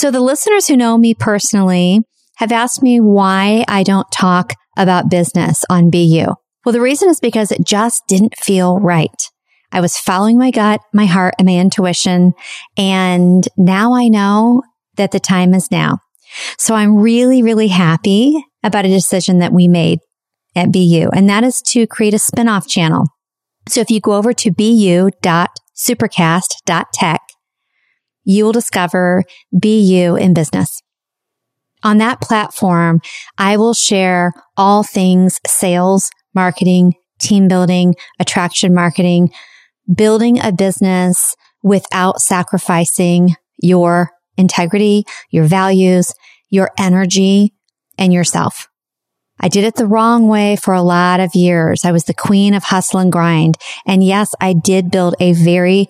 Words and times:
So 0.00 0.10
the 0.10 0.22
listeners 0.22 0.66
who 0.66 0.78
know 0.78 0.96
me 0.96 1.12
personally 1.12 2.00
have 2.36 2.52
asked 2.52 2.82
me 2.82 3.00
why 3.00 3.66
I 3.68 3.82
don't 3.82 4.10
talk 4.10 4.54
about 4.78 5.10
business 5.10 5.62
on 5.68 5.90
BU. 5.90 6.24
Well, 6.64 6.72
the 6.72 6.80
reason 6.80 7.10
is 7.10 7.20
because 7.20 7.52
it 7.52 7.66
just 7.66 8.04
didn't 8.08 8.38
feel 8.38 8.78
right. 8.78 9.22
I 9.70 9.82
was 9.82 9.98
following 9.98 10.38
my 10.38 10.52
gut, 10.52 10.80
my 10.94 11.04
heart, 11.04 11.34
and 11.38 11.44
my 11.44 11.56
intuition. 11.56 12.32
And 12.78 13.46
now 13.58 13.92
I 13.92 14.08
know 14.08 14.62
that 14.96 15.10
the 15.10 15.20
time 15.20 15.52
is 15.52 15.70
now. 15.70 15.98
So 16.56 16.74
I'm 16.74 16.96
really, 16.96 17.42
really 17.42 17.68
happy 17.68 18.42
about 18.64 18.86
a 18.86 18.88
decision 18.88 19.40
that 19.40 19.52
we 19.52 19.68
made 19.68 19.98
at 20.56 20.72
BU, 20.72 21.10
and 21.12 21.28
that 21.28 21.44
is 21.44 21.60
to 21.72 21.86
create 21.86 22.14
a 22.14 22.16
spinoff 22.16 22.66
channel. 22.66 23.04
So 23.68 23.82
if 23.82 23.90
you 23.90 24.00
go 24.00 24.14
over 24.14 24.32
to 24.32 24.50
bu.supercast.tech, 24.50 27.20
you 28.30 28.44
will 28.44 28.52
discover 28.52 29.24
Be 29.58 29.80
You 29.80 30.16
in 30.16 30.34
business. 30.34 30.80
On 31.82 31.98
that 31.98 32.20
platform, 32.20 33.00
I 33.36 33.56
will 33.56 33.74
share 33.74 34.32
all 34.56 34.82
things 34.84 35.40
sales, 35.46 36.10
marketing, 36.34 36.94
team 37.18 37.48
building, 37.48 37.94
attraction 38.20 38.72
marketing, 38.72 39.30
building 39.92 40.38
a 40.38 40.52
business 40.52 41.34
without 41.62 42.20
sacrificing 42.20 43.34
your 43.58 44.10
integrity, 44.36 45.04
your 45.30 45.44
values, 45.44 46.14
your 46.50 46.70
energy, 46.78 47.52
and 47.98 48.12
yourself. 48.12 48.68
I 49.40 49.48
did 49.48 49.64
it 49.64 49.74
the 49.74 49.86
wrong 49.86 50.28
way 50.28 50.56
for 50.56 50.74
a 50.74 50.82
lot 50.82 51.18
of 51.18 51.34
years. 51.34 51.84
I 51.84 51.92
was 51.92 52.04
the 52.04 52.14
queen 52.14 52.54
of 52.54 52.64
hustle 52.64 53.00
and 53.00 53.10
grind. 53.10 53.56
And 53.86 54.04
yes, 54.04 54.34
I 54.40 54.52
did 54.52 54.90
build 54.90 55.16
a 55.18 55.32
very 55.32 55.88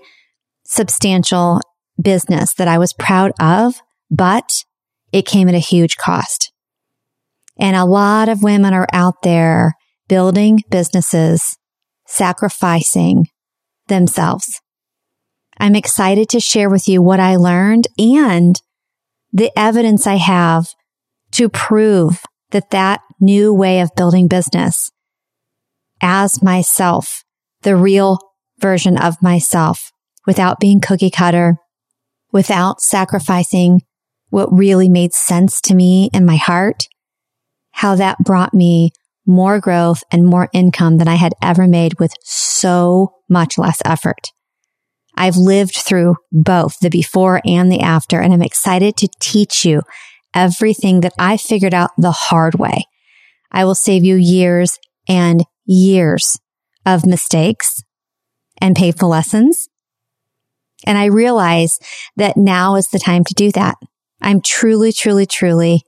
substantial 0.64 1.60
business 2.00 2.54
that 2.54 2.68
I 2.68 2.78
was 2.78 2.92
proud 2.92 3.32
of, 3.40 3.80
but 4.10 4.64
it 5.12 5.27
came 5.27 5.48
at 5.48 5.54
a 5.54 5.59
huge 5.59 5.96
cost. 5.96 6.52
And 7.59 7.76
a 7.76 7.84
lot 7.84 8.29
of 8.29 8.43
women 8.43 8.73
are 8.73 8.88
out 8.93 9.23
there 9.23 9.74
building 10.09 10.60
businesses, 10.71 11.56
sacrificing 12.06 13.26
themselves. 13.88 14.60
I'm 15.59 15.76
excited 15.76 16.28
to 16.30 16.40
share 16.40 16.71
with 16.71 16.88
you 16.88 17.02
what 17.02 17.21
I 17.21 17.37
learned 17.37 17.87
and 17.98 18.60
the 19.32 19.51
evidence 19.56 20.06
I 20.06 20.16
have 20.16 20.68
to 21.32 21.48
prove 21.48 22.23
that 22.51 22.71
that 22.71 23.01
new 23.21 23.52
way 23.52 23.80
of 23.80 23.95
building 23.95 24.26
business 24.26 24.90
as 26.01 26.43
myself, 26.43 27.23
the 27.62 27.76
real 27.76 28.18
version 28.59 28.96
of 28.96 29.23
myself 29.23 29.93
without 30.26 30.60
being 30.60 30.80
cookie 30.80 31.10
cutter, 31.10 31.56
without 32.32 32.80
sacrificing 32.80 33.80
what 34.28 34.52
really 34.52 34.88
made 34.88 35.12
sense 35.12 35.60
to 35.62 35.74
me 35.74 36.10
in 36.12 36.24
my 36.24 36.37
heart, 36.37 36.87
how 37.72 37.95
that 37.96 38.18
brought 38.18 38.54
me 38.54 38.92
more 39.26 39.60
growth 39.60 40.02
and 40.10 40.26
more 40.26 40.48
income 40.52 40.98
than 40.98 41.09
I 41.09 41.14
had 41.14 41.34
ever 41.42 41.66
made 41.66 41.98
with 41.98 42.12
so 42.22 43.14
much 43.28 43.59
less 43.59 43.80
effort. 43.84 44.28
I've 45.16 45.37
lived 45.37 45.76
through 45.76 46.16
both 46.32 46.78
the 46.80 46.88
before 46.88 47.40
and 47.45 47.70
the 47.70 47.80
after, 47.80 48.20
and 48.20 48.32
I'm 48.32 48.42
excited 48.42 48.96
to 48.98 49.09
teach 49.20 49.65
you 49.65 49.82
everything 50.34 51.00
that 51.00 51.12
I 51.18 51.37
figured 51.37 51.74
out 51.74 51.90
the 51.98 52.12
hard 52.12 52.54
way. 52.54 52.84
I 53.52 53.65
will 53.65 53.74
save 53.74 54.04
you 54.04 54.16
years 54.16 54.78
and 55.09 55.44
years 55.65 56.38
of 56.87 57.06
mistakes 57.06 57.82
and 58.60 58.76
painful 58.76 59.09
lessons. 59.09 59.70
And 60.86 60.96
I 60.98 61.06
realize 61.06 61.78
that 62.16 62.36
now 62.36 62.76
is 62.76 62.88
the 62.88 62.98
time 62.98 63.24
to 63.24 63.34
do 63.34 63.50
that. 63.52 63.76
I'm 64.20 64.41
truly, 64.41 64.92
truly, 64.92 65.26
truly 65.26 65.82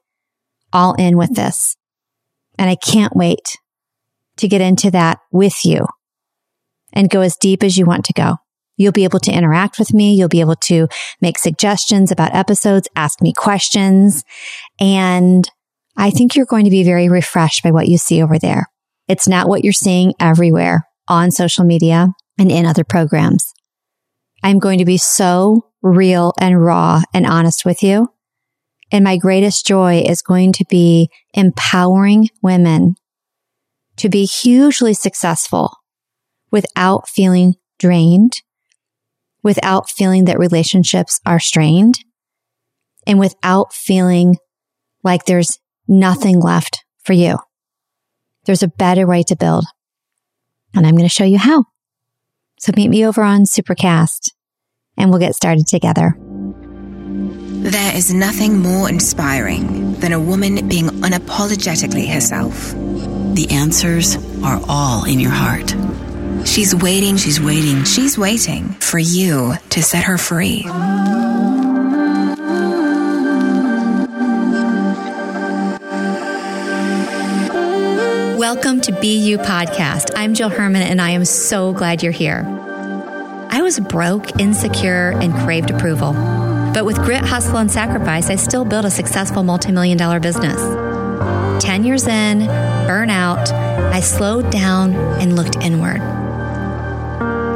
all 0.72 0.94
in 0.94 1.16
with 1.16 1.34
this. 1.34 1.76
And 2.58 2.68
I 2.68 2.76
can't 2.76 3.16
wait 3.16 3.56
to 4.36 4.48
get 4.48 4.60
into 4.60 4.90
that 4.90 5.18
with 5.30 5.64
you 5.64 5.86
and 6.92 7.10
go 7.10 7.20
as 7.20 7.36
deep 7.36 7.62
as 7.62 7.76
you 7.76 7.84
want 7.84 8.04
to 8.06 8.12
go. 8.12 8.36
You'll 8.76 8.92
be 8.92 9.04
able 9.04 9.20
to 9.20 9.32
interact 9.32 9.78
with 9.78 9.92
me. 9.92 10.14
You'll 10.14 10.28
be 10.28 10.40
able 10.40 10.56
to 10.56 10.88
make 11.20 11.38
suggestions 11.38 12.10
about 12.10 12.34
episodes, 12.34 12.88
ask 12.96 13.20
me 13.20 13.32
questions. 13.32 14.24
And 14.80 15.48
I 15.96 16.10
think 16.10 16.34
you're 16.34 16.46
going 16.46 16.64
to 16.64 16.70
be 16.70 16.84
very 16.84 17.08
refreshed 17.08 17.62
by 17.62 17.70
what 17.70 17.88
you 17.88 17.98
see 17.98 18.22
over 18.22 18.38
there. 18.38 18.66
It's 19.08 19.28
not 19.28 19.48
what 19.48 19.62
you're 19.62 19.72
seeing 19.72 20.14
everywhere 20.18 20.88
on 21.08 21.30
social 21.30 21.64
media 21.64 22.08
and 22.38 22.50
in 22.50 22.64
other 22.64 22.84
programs. 22.84 23.52
I'm 24.42 24.58
going 24.58 24.78
to 24.78 24.84
be 24.84 24.98
so 24.98 25.68
real 25.82 26.32
and 26.38 26.62
raw 26.62 27.02
and 27.14 27.26
honest 27.26 27.64
with 27.64 27.82
you. 27.82 28.08
And 28.90 29.04
my 29.04 29.16
greatest 29.16 29.66
joy 29.66 30.00
is 30.00 30.22
going 30.22 30.52
to 30.54 30.64
be 30.68 31.08
empowering 31.32 32.28
women 32.42 32.96
to 33.96 34.08
be 34.08 34.24
hugely 34.24 34.94
successful 34.94 35.76
without 36.50 37.08
feeling 37.08 37.54
drained 37.78 38.42
without 39.42 39.90
feeling 39.90 40.24
that 40.24 40.38
relationships 40.38 41.20
are 41.26 41.40
strained 41.40 41.98
and 43.06 43.18
without 43.18 43.72
feeling 43.72 44.36
like 45.02 45.24
there's 45.24 45.58
nothing 45.88 46.40
left 46.40 46.84
for 47.02 47.12
you. 47.12 47.38
There's 48.44 48.62
a 48.62 48.68
better 48.68 49.06
way 49.06 49.22
to 49.24 49.36
build. 49.36 49.64
And 50.74 50.86
I'm 50.86 50.94
going 50.94 51.08
to 51.08 51.14
show 51.14 51.24
you 51.24 51.38
how. 51.38 51.64
So 52.62 52.70
meet 52.76 52.90
me 52.90 53.04
over 53.04 53.24
on 53.24 53.40
Supercast 53.42 54.30
and 54.96 55.10
we'll 55.10 55.18
get 55.18 55.34
started 55.34 55.66
together. 55.66 56.14
There 56.16 57.96
is 57.96 58.14
nothing 58.14 58.60
more 58.60 58.88
inspiring 58.88 59.94
than 59.94 60.12
a 60.12 60.20
woman 60.20 60.68
being 60.68 60.86
unapologetically 60.86 62.08
herself. 62.08 62.70
The 63.34 63.48
answers 63.50 64.16
are 64.44 64.60
all 64.68 65.04
in 65.06 65.18
your 65.18 65.32
heart. 65.32 65.74
She's 66.46 66.72
waiting, 66.72 67.16
she's 67.16 67.40
waiting, 67.40 67.82
she's 67.82 68.16
waiting 68.16 68.68
for 68.74 69.00
you 69.00 69.54
to 69.70 69.82
set 69.82 70.04
her 70.04 70.16
free. 70.16 70.62
Welcome 78.42 78.80
to 78.80 78.92
BU 78.92 79.38
Podcast. 79.38 80.10
I'm 80.16 80.34
Jill 80.34 80.48
Herman, 80.48 80.82
and 80.82 81.00
I 81.00 81.10
am 81.10 81.24
so 81.24 81.72
glad 81.72 82.02
you're 82.02 82.10
here. 82.10 82.44
I 83.48 83.62
was 83.62 83.78
broke, 83.78 84.40
insecure, 84.40 85.10
and 85.10 85.32
craved 85.32 85.70
approval. 85.70 86.12
But 86.74 86.84
with 86.84 86.96
grit, 86.96 87.22
hustle, 87.24 87.58
and 87.58 87.70
sacrifice, 87.70 88.30
I 88.30 88.34
still 88.34 88.64
built 88.64 88.84
a 88.84 88.90
successful 88.90 89.44
multi-million 89.44 89.96
dollar 89.96 90.18
business. 90.18 90.56
10 91.64 91.84
years 91.84 92.08
in, 92.08 92.40
burnout, 92.40 93.52
I 93.52 94.00
slowed 94.00 94.50
down 94.50 94.92
and 94.92 95.36
looked 95.36 95.54
inward. 95.62 96.00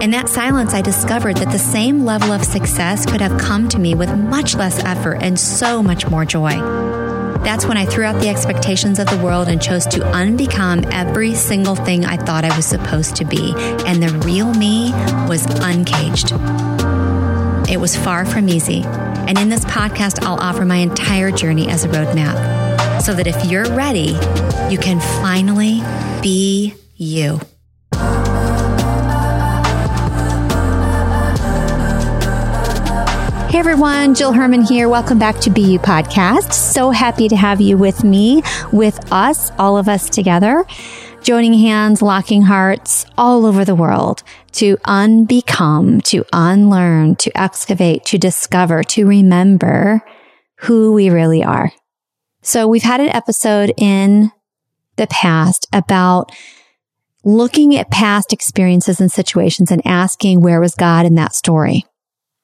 In 0.01 0.13
that 0.13 0.29
silence, 0.29 0.73
I 0.73 0.83
discovered 0.83 1.39
that 1.39 1.51
the 1.51 1.59
same 1.59 2.05
level 2.05 2.31
of 2.31 2.45
success 2.45 3.05
could 3.07 3.21
have 3.21 3.41
come 3.41 3.69
to 3.71 3.81
me 3.81 3.97
with 3.97 4.17
much 4.17 4.55
less 4.55 4.79
effort 4.85 5.19
and 5.21 5.37
so 5.37 5.83
much 5.83 6.09
more 6.09 6.25
joy. 6.25 6.96
That's 7.45 7.67
when 7.67 7.77
I 7.77 7.87
threw 7.87 8.05
out 8.05 8.21
the 8.21 8.29
expectations 8.29 8.99
of 8.99 9.07
the 9.07 9.19
world 9.19 9.49
and 9.49 9.61
chose 9.63 9.87
to 9.87 10.01
unbecome 10.01 10.89
every 10.93 11.35
single 11.35 11.77
thing 11.77 12.05
I 12.05 12.17
thought 12.17 12.45
I 12.45 12.55
was 12.57 12.67
supposed 12.67 13.17
to 13.17 13.25
be. 13.25 13.55
And 13.87 14.03
the 14.03 14.19
real 14.27 14.53
me 14.53 14.93
was 15.29 15.45
uncaged. 15.47 16.33
It 17.71 17.79
was 17.79 17.97
far 17.97 18.25
from 18.25 18.49
easy. 18.49 18.83
And 18.85 19.39
in 19.39 19.49
this 19.49 19.65
podcast, 19.65 20.23
I'll 20.25 20.41
offer 20.41 20.65
my 20.65 20.77
entire 20.77 21.31
journey 21.31 21.69
as 21.69 21.85
a 21.85 21.89
roadmap 21.89 23.03
so 23.03 23.13
that 23.15 23.27
if 23.27 23.45
you're 23.45 23.69
ready, 23.75 24.17
you 24.71 24.79
can 24.79 25.01
finally 25.23 25.83
be 26.23 26.75
you. 26.97 27.41
Hey 33.57 33.61
everyone, 33.61 34.15
Jill 34.15 34.35
Herman 34.35 34.65
here. 34.65 34.87
Welcome 34.87 35.19
back 35.19 35.39
to 35.39 35.49
BU 35.49 35.79
Podcast. 35.79 36.53
So 36.53 36.91
happy 36.91 37.27
to 37.27 37.37
have 37.37 37.59
you 37.59 37.79
with 37.79 38.05
me, 38.05 38.43
with 38.71 39.11
us, 39.11 39.51
all 39.53 39.79
of 39.79 39.89
us 39.89 40.11
together, 40.11 40.63
joining 41.23 41.55
hands, 41.55 42.03
locking 42.03 42.43
hearts 42.43 43.07
all 43.17 43.47
over 43.47 43.65
the 43.65 43.75
world 43.75 44.23
to 44.53 44.77
unbecome, 44.87 46.03
to 46.03 46.23
unlearn, 46.35 47.17
to 47.17 47.35
excavate, 47.35 48.05
to 48.05 48.19
discover, 48.19 48.85
to 48.85 49.07
remember 49.07 50.03
who 50.57 50.93
we 50.93 51.09
really 51.09 51.43
are. 51.43 51.73
So 52.43 52.69
we've 52.69 52.83
had 52.83 53.01
an 53.01 53.09
episode 53.09 53.73
in 53.79 54.33
the 54.97 55.07
past 55.07 55.67
about 55.73 56.31
looking 57.25 57.75
at 57.75 57.91
past 57.91 58.35
experiences 58.35 59.01
and 59.01 59.11
situations 59.11 59.71
and 59.71 59.81
asking 59.87 60.43
where 60.43 60.61
was 60.61 60.75
God 60.75 61.07
in 61.07 61.15
that 61.15 61.35
story. 61.35 61.87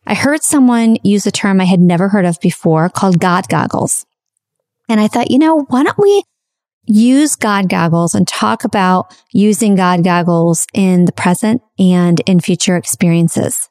I 0.06 0.14
heard 0.14 0.42
someone 0.42 0.96
use 1.02 1.26
a 1.26 1.30
term 1.30 1.60
I 1.60 1.64
had 1.64 1.80
never 1.80 2.08
heard 2.08 2.24
of 2.24 2.40
before 2.40 2.88
called 2.88 3.20
God 3.20 3.48
goggles. 3.48 4.04
And 4.88 5.00
I 5.00 5.08
thought, 5.08 5.30
you 5.30 5.38
know, 5.38 5.62
why 5.68 5.84
don't 5.84 5.98
we 5.98 6.24
use 6.84 7.36
God 7.36 7.68
goggles 7.68 8.14
and 8.14 8.26
talk 8.26 8.64
about 8.64 9.16
using 9.32 9.76
God 9.76 10.02
goggles 10.02 10.66
in 10.74 11.04
the 11.04 11.12
present 11.12 11.62
and 11.78 12.20
in 12.26 12.40
future 12.40 12.76
experiences? 12.76 13.68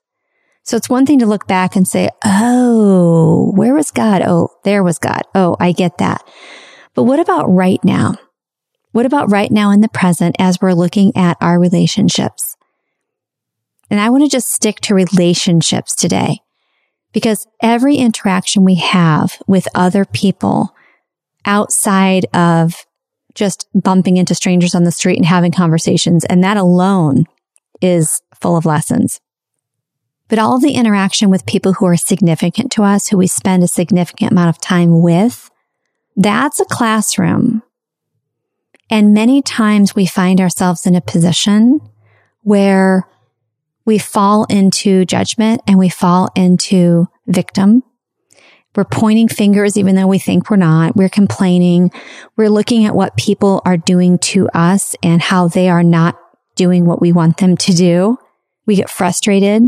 So 0.63 0.77
it's 0.77 0.89
one 0.89 1.05
thing 1.05 1.19
to 1.19 1.25
look 1.25 1.47
back 1.47 1.75
and 1.75 1.87
say, 1.87 2.09
Oh, 2.23 3.51
where 3.55 3.73
was 3.73 3.91
God? 3.91 4.21
Oh, 4.25 4.49
there 4.63 4.83
was 4.83 4.99
God. 4.99 5.23
Oh, 5.35 5.57
I 5.59 5.71
get 5.71 5.97
that. 5.97 6.23
But 6.93 7.03
what 7.03 7.19
about 7.19 7.45
right 7.49 7.83
now? 7.83 8.15
What 8.91 9.05
about 9.05 9.31
right 9.31 9.51
now 9.51 9.71
in 9.71 9.81
the 9.81 9.89
present 9.89 10.35
as 10.39 10.59
we're 10.61 10.73
looking 10.73 11.15
at 11.15 11.37
our 11.41 11.59
relationships? 11.59 12.55
And 13.91 13.99
I 13.99 14.09
want 14.09 14.23
to 14.23 14.29
just 14.29 14.49
stick 14.49 14.79
to 14.81 14.95
relationships 14.95 15.93
today 15.93 16.39
because 17.11 17.45
every 17.61 17.97
interaction 17.97 18.63
we 18.63 18.75
have 18.75 19.37
with 19.47 19.67
other 19.75 20.05
people 20.05 20.73
outside 21.45 22.25
of 22.33 22.85
just 23.35 23.67
bumping 23.75 24.15
into 24.15 24.33
strangers 24.33 24.73
on 24.75 24.85
the 24.85 24.93
street 24.93 25.17
and 25.17 25.25
having 25.25 25.51
conversations, 25.51 26.23
and 26.25 26.41
that 26.41 26.55
alone 26.55 27.25
is 27.81 28.21
full 28.33 28.55
of 28.55 28.65
lessons. 28.65 29.19
But 30.29 30.39
all 30.39 30.55
of 30.55 30.61
the 30.61 30.73
interaction 30.73 31.29
with 31.29 31.45
people 31.45 31.73
who 31.73 31.85
are 31.85 31.97
significant 31.97 32.71
to 32.73 32.83
us, 32.83 33.09
who 33.09 33.17
we 33.17 33.27
spend 33.27 33.61
a 33.61 33.67
significant 33.67 34.31
amount 34.31 34.49
of 34.49 34.61
time 34.61 35.01
with, 35.01 35.51
that's 36.15 36.61
a 36.61 36.65
classroom. 36.65 37.61
And 38.89 39.13
many 39.13 39.41
times 39.41 39.95
we 39.95 40.05
find 40.05 40.39
ourselves 40.39 40.85
in 40.85 40.95
a 40.95 41.01
position 41.01 41.81
where 42.43 43.05
we 43.85 43.97
fall 43.97 44.45
into 44.45 45.05
judgment 45.05 45.61
and 45.67 45.77
we 45.79 45.89
fall 45.89 46.29
into 46.35 47.07
victim. 47.27 47.83
We're 48.75 48.85
pointing 48.85 49.27
fingers 49.27 49.77
even 49.77 49.95
though 49.95 50.07
we 50.07 50.19
think 50.19 50.49
we're 50.49 50.57
not. 50.57 50.95
We're 50.95 51.09
complaining. 51.09 51.91
We're 52.37 52.49
looking 52.49 52.85
at 52.85 52.95
what 52.95 53.17
people 53.17 53.61
are 53.65 53.77
doing 53.77 54.17
to 54.19 54.47
us 54.49 54.95
and 55.03 55.21
how 55.21 55.47
they 55.47 55.69
are 55.69 55.83
not 55.83 56.17
doing 56.55 56.85
what 56.85 57.01
we 57.01 57.11
want 57.11 57.37
them 57.37 57.57
to 57.57 57.73
do. 57.73 58.17
We 58.65 58.75
get 58.75 58.89
frustrated. 58.89 59.63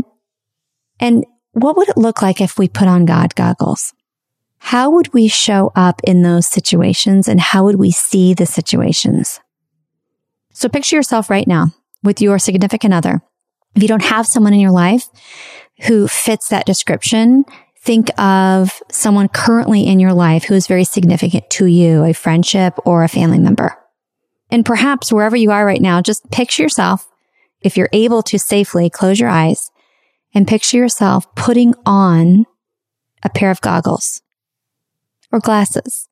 And 1.00 1.24
what 1.52 1.76
would 1.76 1.88
it 1.88 1.98
look 1.98 2.22
like 2.22 2.40
if 2.40 2.58
we 2.58 2.68
put 2.68 2.88
on 2.88 3.04
God 3.04 3.34
goggles? 3.34 3.92
How 4.58 4.90
would 4.90 5.12
we 5.12 5.28
show 5.28 5.72
up 5.76 6.00
in 6.04 6.22
those 6.22 6.46
situations 6.46 7.28
and 7.28 7.38
how 7.38 7.64
would 7.64 7.76
we 7.76 7.90
see 7.90 8.32
the 8.32 8.46
situations? 8.46 9.40
So 10.54 10.68
picture 10.70 10.96
yourself 10.96 11.28
right 11.28 11.46
now 11.46 11.66
with 12.02 12.22
your 12.22 12.38
significant 12.38 12.94
other. 12.94 13.20
If 13.74 13.82
you 13.82 13.88
don't 13.88 14.04
have 14.04 14.26
someone 14.26 14.54
in 14.54 14.60
your 14.60 14.70
life 14.70 15.08
who 15.86 16.08
fits 16.08 16.48
that 16.48 16.66
description, 16.66 17.44
think 17.80 18.08
of 18.18 18.82
someone 18.90 19.28
currently 19.28 19.86
in 19.86 20.00
your 20.00 20.14
life 20.14 20.44
who 20.44 20.54
is 20.54 20.66
very 20.66 20.84
significant 20.84 21.50
to 21.50 21.66
you, 21.66 22.04
a 22.04 22.12
friendship 22.12 22.74
or 22.84 23.04
a 23.04 23.08
family 23.08 23.38
member. 23.38 23.76
And 24.50 24.64
perhaps 24.64 25.12
wherever 25.12 25.36
you 25.36 25.50
are 25.50 25.66
right 25.66 25.80
now, 25.80 26.00
just 26.00 26.30
picture 26.30 26.62
yourself, 26.62 27.08
if 27.60 27.76
you're 27.76 27.88
able 27.92 28.22
to 28.24 28.38
safely 28.38 28.88
close 28.88 29.18
your 29.18 29.28
eyes 29.28 29.70
and 30.34 30.46
picture 30.46 30.76
yourself 30.76 31.32
putting 31.34 31.74
on 31.84 32.46
a 33.22 33.30
pair 33.30 33.50
of 33.50 33.60
goggles 33.60 34.22
or 35.32 35.40
glasses. 35.40 36.08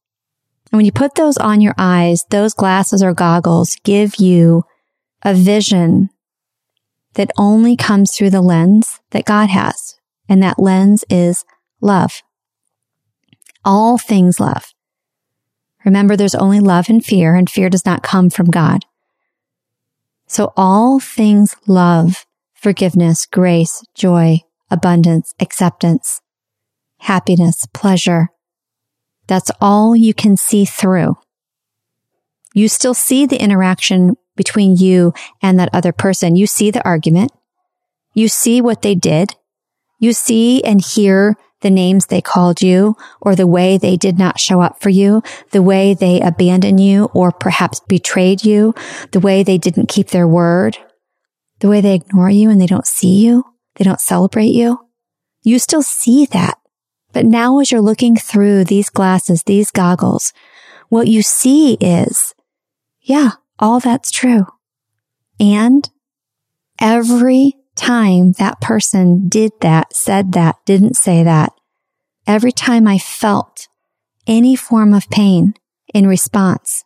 And 0.71 0.79
when 0.79 0.87
you 0.87 0.93
put 0.93 1.15
those 1.15 1.37
on 1.37 1.61
your 1.61 1.75
eyes, 1.77 2.25
those 2.31 2.55
glasses 2.55 3.03
or 3.03 3.13
goggles 3.13 3.77
give 3.85 4.17
you 4.17 4.65
a 5.23 5.35
vision 5.35 6.09
that 7.15 7.31
only 7.37 7.77
comes 7.77 8.13
through 8.13 8.31
the 8.31 8.41
lens 8.41 9.01
that 9.11 9.25
God 9.25 9.51
has. 9.51 9.97
And 10.29 10.43
that 10.43 10.59
lens 10.59 11.05
is 11.11 11.45
love. 11.81 12.23
All 13.65 13.99
things 13.99 14.41
love. 14.41 14.73
Remember, 15.85 16.17
there's 16.17 16.35
only 16.35 16.61
love 16.61 16.89
and 16.89 17.05
fear, 17.05 17.35
and 17.35 17.51
fear 17.51 17.69
does 17.69 17.85
not 17.85 18.03
come 18.03 18.31
from 18.31 18.47
God. 18.47 18.85
So 20.27 20.53
all 20.57 21.01
things 21.01 21.57
love, 21.67 22.25
forgiveness, 22.55 23.27
grace, 23.27 23.85
joy, 23.95 24.41
abundance, 24.71 25.35
acceptance, 25.41 26.21
happiness, 26.99 27.67
pleasure, 27.75 28.29
that's 29.27 29.51
all 29.61 29.95
you 29.95 30.15
can 30.15 30.37
see 30.37 30.65
through. 30.65 31.17
You 32.55 32.69
still 32.69 32.95
see 32.95 33.27
the 33.27 33.43
interaction 33.43 34.17
between 34.37 34.77
you 34.77 35.13
and 35.41 35.59
that 35.59 35.71
other 35.73 35.93
person. 35.93 36.37
You 36.37 36.47
see 36.47 36.71
the 36.71 36.85
argument. 36.85 37.33
You 38.15 38.29
see 38.29 38.61
what 38.61 38.83
they 38.83 38.95
did. 38.95 39.37
You 39.99 40.13
see 40.13 40.63
and 40.65 40.85
hear 40.85 41.37
the 41.61 41.71
names 41.71 42.07
they 42.07 42.21
called 42.21 42.61
you 42.61 42.97
or 43.21 43.35
the 43.35 43.47
way 43.47 43.79
they 43.79 43.97
did 43.97 44.19
not 44.19 44.41
show 44.41 44.61
up 44.61 44.83
for 44.83 44.91
you, 44.91 45.23
the 45.53 45.63
way 45.63 45.95
they 45.95 46.21
abandoned 46.21 46.81
you 46.81 47.09
or 47.15 47.31
perhaps 47.31 47.81
betrayed 47.81 48.45
you, 48.45 48.75
the 49.13 49.21
way 49.21 49.43
they 49.43 49.59
didn't 49.59 49.89
keep 49.89 50.09
their 50.09 50.27
word, 50.27 50.77
the 51.61 51.69
way 51.69 51.81
they 51.81 51.95
ignore 51.95 52.31
you 52.31 52.51
and 52.51 52.61
they 52.61 52.67
don't 52.67 52.87
see 52.87 53.25
you, 53.25 53.45
they 53.77 53.85
don't 53.85 54.01
celebrate 54.01 54.49
you. 54.49 54.79
You 55.43 55.59
still 55.59 55.83
see 55.83 56.27
that. 56.27 56.59
But 57.13 57.27
now 57.27 57.59
as 57.61 57.71
you're 57.71 57.81
looking 57.81 58.17
through 58.17 58.65
these 58.65 58.91
glasses, 58.91 59.43
these 59.45 59.71
goggles, 59.71 60.33
what 60.89 61.09
you 61.09 61.23
see 61.23 61.75
is, 61.75 62.35
yeah, 63.01 63.33
all 63.59 63.81
that's 63.81 64.11
true. 64.11 64.47
And 65.39 65.89
every 66.81 67.55
time 67.75 68.33
that 68.33 68.61
person 68.61 69.29
did 69.29 69.53
that, 69.61 69.95
said 69.95 70.33
that, 70.33 70.57
didn't 70.65 70.97
say 70.97 71.23
that, 71.23 71.53
every 72.27 72.53
time 72.53 72.87
I 72.87 72.99
felt 72.99 73.69
any 74.27 74.57
form 74.57 74.95
of 74.95 75.11
pain 75.11 75.55
in 75.93 76.07
response, 76.07 76.85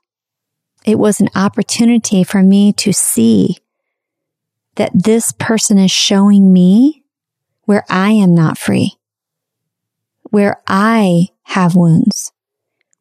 it 0.84 0.98
was 0.98 1.20
an 1.20 1.28
opportunity 1.34 2.24
for 2.24 2.42
me 2.42 2.72
to 2.74 2.92
see 2.92 3.56
that 4.76 4.92
this 4.94 5.32
person 5.32 5.78
is 5.78 5.90
showing 5.90 6.52
me 6.52 7.04
where 7.62 7.84
I 7.88 8.12
am 8.12 8.34
not 8.34 8.58
free 8.58 8.96
where 10.30 10.60
I 10.66 11.28
have 11.44 11.76
wounds, 11.76 12.32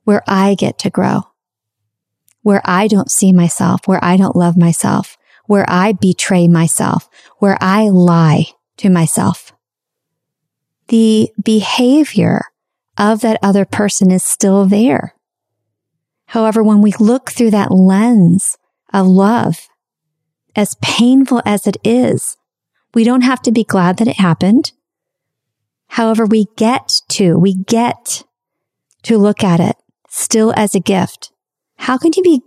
where 0.03 0.23
I 0.27 0.55
get 0.55 0.79
to 0.79 0.89
grow, 0.89 1.23
where 2.45 2.61
I 2.63 2.87
don't 2.87 3.09
see 3.09 3.33
myself, 3.33 3.87
where 3.87 4.03
I 4.05 4.17
don't 4.17 4.35
love 4.35 4.55
myself, 4.55 5.17
where 5.47 5.65
I 5.67 5.93
betray 5.93 6.47
myself, 6.47 7.09
where 7.39 7.57
I 7.59 7.89
lie 7.89 8.45
to 8.77 8.87
myself. 8.87 9.51
The 10.89 11.31
behavior 11.43 12.43
of 12.99 13.21
that 13.21 13.39
other 13.41 13.65
person 13.65 14.11
is 14.11 14.21
still 14.21 14.67
there. 14.67 15.15
However, 16.27 16.61
when 16.61 16.83
we 16.83 16.93
look 16.99 17.31
through 17.31 17.49
that 17.49 17.71
lens 17.71 18.59
of 18.93 19.07
love, 19.07 19.67
as 20.55 20.75
painful 20.83 21.41
as 21.47 21.65
it 21.65 21.77
is, 21.83 22.37
we 22.93 23.03
don't 23.03 23.21
have 23.21 23.41
to 23.41 23.51
be 23.51 23.63
glad 23.63 23.97
that 23.97 24.07
it 24.07 24.19
happened. 24.19 24.71
However, 25.87 26.27
we 26.27 26.45
get 26.57 27.01
to, 27.09 27.39
we 27.39 27.55
get 27.55 28.21
to 29.01 29.17
look 29.17 29.43
at 29.43 29.59
it 29.59 29.77
still 30.09 30.53
as 30.55 30.75
a 30.75 30.79
gift. 30.79 31.31
How 31.77 31.97
can 31.97 32.11
you 32.15 32.23
be 32.23 32.41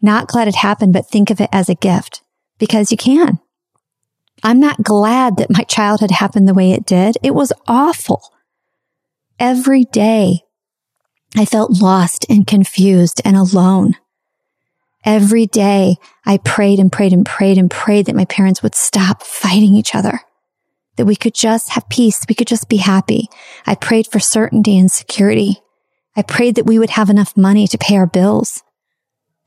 not 0.00 0.28
glad 0.28 0.48
it 0.48 0.56
happened, 0.56 0.92
but 0.92 1.08
think 1.08 1.30
of 1.30 1.40
it 1.40 1.48
as 1.52 1.68
a 1.68 1.74
gift? 1.74 2.22
Because 2.58 2.90
you 2.90 2.96
can. 2.96 3.38
I'm 4.42 4.58
not 4.58 4.82
glad 4.82 5.36
that 5.36 5.50
my 5.50 5.62
childhood 5.62 6.10
happened 6.10 6.48
the 6.48 6.54
way 6.54 6.72
it 6.72 6.84
did. 6.84 7.16
It 7.22 7.34
was 7.34 7.52
awful. 7.68 8.22
Every 9.38 9.84
day 9.84 10.40
I 11.36 11.44
felt 11.44 11.80
lost 11.80 12.26
and 12.28 12.46
confused 12.46 13.20
and 13.24 13.36
alone. 13.36 13.94
Every 15.04 15.46
day 15.46 15.96
I 16.24 16.38
prayed 16.38 16.78
and 16.78 16.90
prayed 16.90 17.12
and 17.12 17.24
prayed 17.24 17.58
and 17.58 17.70
prayed 17.70 18.06
that 18.06 18.16
my 18.16 18.24
parents 18.24 18.62
would 18.62 18.74
stop 18.74 19.22
fighting 19.22 19.74
each 19.74 19.94
other 19.94 20.20
that 20.96 21.06
we 21.06 21.16
could 21.16 21.34
just 21.34 21.70
have 21.70 21.88
peace. 21.88 22.24
We 22.28 22.34
could 22.34 22.46
just 22.46 22.68
be 22.68 22.76
happy. 22.76 23.28
I 23.66 23.74
prayed 23.74 24.06
for 24.06 24.20
certainty 24.20 24.78
and 24.78 24.90
security. 24.90 25.62
I 26.16 26.22
prayed 26.22 26.56
that 26.56 26.66
we 26.66 26.78
would 26.78 26.90
have 26.90 27.08
enough 27.08 27.36
money 27.36 27.66
to 27.66 27.78
pay 27.78 27.96
our 27.96 28.06
bills, 28.06 28.62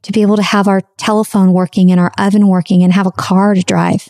to 0.02 0.12
be 0.12 0.22
able 0.22 0.36
to 0.36 0.44
have 0.44 0.68
our 0.68 0.82
telephone 0.98 1.54
working 1.54 1.92
and 1.92 2.00
our 2.00 2.12
oven 2.18 2.48
working 2.48 2.84
and 2.84 2.94
have 2.94 3.08
a 3.08 3.12
car 3.12 3.54
to 3.54 3.62
drive. 3.62 4.10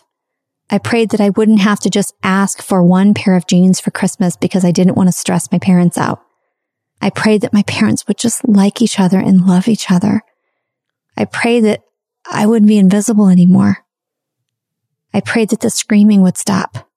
I 0.70 0.78
prayed 0.78 1.12
that 1.12 1.22
I 1.22 1.30
wouldn't 1.30 1.60
have 1.60 1.80
to 1.82 1.90
just 1.90 2.14
ask 2.24 2.62
for 2.62 2.82
one 2.84 3.14
pair 3.14 3.36
of 3.36 3.48
jeans 3.48 3.80
for 3.80 3.92
Christmas 3.92 4.36
because 4.36 4.66
I 4.66 4.72
didn't 4.72 4.96
want 4.96 5.08
to 5.08 5.14
stress 5.14 5.52
my 5.52 5.60
parents 5.60 5.98
out. 5.98 6.22
I 7.02 7.10
prayed 7.10 7.42
that 7.42 7.54
my 7.54 7.64
parents 7.64 8.08
would 8.08 8.18
just 8.18 8.48
like 8.48 8.82
each 8.82 9.00
other 9.00 9.20
and 9.20 9.46
love 9.46 9.68
each 9.68 9.92
other. 9.92 10.22
I 11.16 11.26
prayed 11.26 11.66
that 11.66 11.84
I 12.30 12.48
wouldn't 12.48 12.68
be 12.68 12.78
invisible 12.78 13.28
anymore. 13.30 13.86
I 15.14 15.22
prayed 15.22 15.50
that 15.50 15.60
the 15.60 15.70
screaming 15.70 16.22
would 16.24 16.38
stop. 16.38 16.90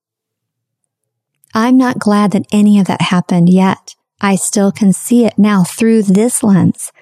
I'm 1.55 1.77
not 1.77 1.99
glad 1.99 2.31
that 2.33 2.47
any 2.51 2.81
of 2.81 2.87
that 2.87 3.03
happened 3.03 3.49
yet. 3.49 3.95
I 4.21 4.37
still 4.37 4.73
can 4.73 4.93
see 4.93 5.25
it 5.25 5.39
now 5.39 5.65
through 5.65 6.03
this 6.03 6.43
lens 6.43 6.93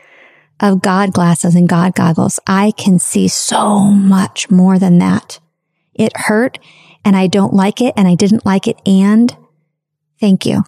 of 0.60 0.82
God 0.82 1.12
glasses 1.12 1.54
and 1.54 1.68
God 1.68 1.94
goggles. 1.94 2.40
I 2.46 2.72
can 2.72 2.98
see 2.98 3.28
so 3.28 3.80
much 3.80 4.50
more 4.50 4.78
than 4.78 4.98
that. 4.98 5.40
It 5.94 6.16
hurt 6.16 6.58
and 7.04 7.16
I 7.16 7.26
don't 7.26 7.54
like 7.54 7.80
it 7.80 7.94
and 7.96 8.06
I 8.08 8.14
didn't 8.14 8.46
like 8.46 8.66
it. 8.66 8.80
And 8.86 9.34
thank 10.20 10.44
you. 10.46 10.64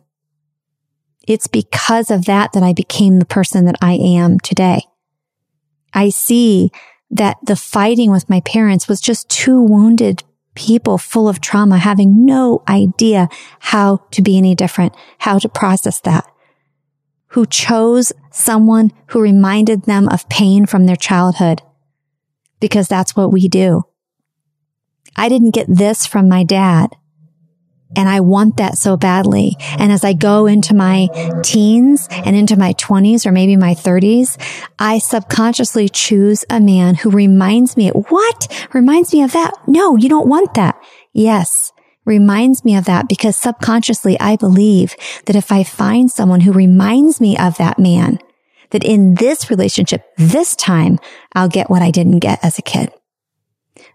It's 1.26 1.46
because 1.46 2.10
of 2.10 2.24
that 2.24 2.52
that 2.52 2.62
I 2.62 2.72
became 2.72 3.18
the 3.18 3.26
person 3.26 3.66
that 3.66 3.76
I 3.82 3.92
am 3.94 4.38
today. 4.40 4.82
I 5.92 6.08
see 6.10 6.70
that 7.10 7.36
the 7.42 7.56
fighting 7.56 8.10
with 8.10 8.30
my 8.30 8.40
parents 8.40 8.88
was 8.88 9.00
just 9.00 9.28
two 9.28 9.60
wounded 9.60 10.22
people 10.54 10.98
full 10.98 11.28
of 11.28 11.40
trauma 11.40 11.78
having 11.78 12.24
no 12.24 12.62
idea 12.68 13.28
how 13.60 13.98
to 14.10 14.22
be 14.22 14.36
any 14.36 14.54
different, 14.54 14.94
how 15.18 15.38
to 15.38 15.48
process 15.48 16.00
that, 16.00 16.26
who 17.28 17.46
chose 17.46 18.12
someone 18.30 18.92
who 19.08 19.20
reminded 19.20 19.82
them 19.82 20.08
of 20.08 20.28
pain 20.28 20.66
from 20.66 20.86
their 20.86 20.96
childhood 20.96 21.62
because 22.60 22.88
that's 22.88 23.14
what 23.14 23.32
we 23.32 23.48
do. 23.48 23.84
I 25.16 25.28
didn't 25.28 25.54
get 25.54 25.66
this 25.68 26.06
from 26.06 26.28
my 26.28 26.44
dad. 26.44 26.96
And 27.96 28.06
I 28.06 28.20
want 28.20 28.58
that 28.58 28.76
so 28.76 28.98
badly. 28.98 29.56
And 29.78 29.90
as 29.90 30.04
I 30.04 30.12
go 30.12 30.46
into 30.46 30.74
my 30.74 31.08
teens 31.42 32.06
and 32.10 32.36
into 32.36 32.54
my 32.54 32.72
twenties 32.72 33.24
or 33.24 33.32
maybe 33.32 33.56
my 33.56 33.72
thirties, 33.72 34.36
I 34.78 34.98
subconsciously 34.98 35.88
choose 35.88 36.44
a 36.50 36.60
man 36.60 36.96
who 36.96 37.10
reminds 37.10 37.78
me, 37.78 37.88
what 37.88 38.68
reminds 38.74 39.14
me 39.14 39.22
of 39.22 39.32
that? 39.32 39.54
No, 39.66 39.96
you 39.96 40.10
don't 40.10 40.28
want 40.28 40.52
that. 40.54 40.78
Yes. 41.14 41.72
Reminds 42.08 42.64
me 42.64 42.74
of 42.74 42.86
that 42.86 43.06
because 43.06 43.36
subconsciously 43.36 44.18
I 44.18 44.36
believe 44.36 44.96
that 45.26 45.36
if 45.36 45.52
I 45.52 45.62
find 45.62 46.10
someone 46.10 46.40
who 46.40 46.52
reminds 46.52 47.20
me 47.20 47.36
of 47.36 47.58
that 47.58 47.78
man, 47.78 48.18
that 48.70 48.82
in 48.82 49.16
this 49.16 49.50
relationship, 49.50 50.06
this 50.16 50.56
time 50.56 50.98
I'll 51.34 51.50
get 51.50 51.68
what 51.68 51.82
I 51.82 51.90
didn't 51.90 52.20
get 52.20 52.42
as 52.42 52.58
a 52.58 52.62
kid. 52.62 52.90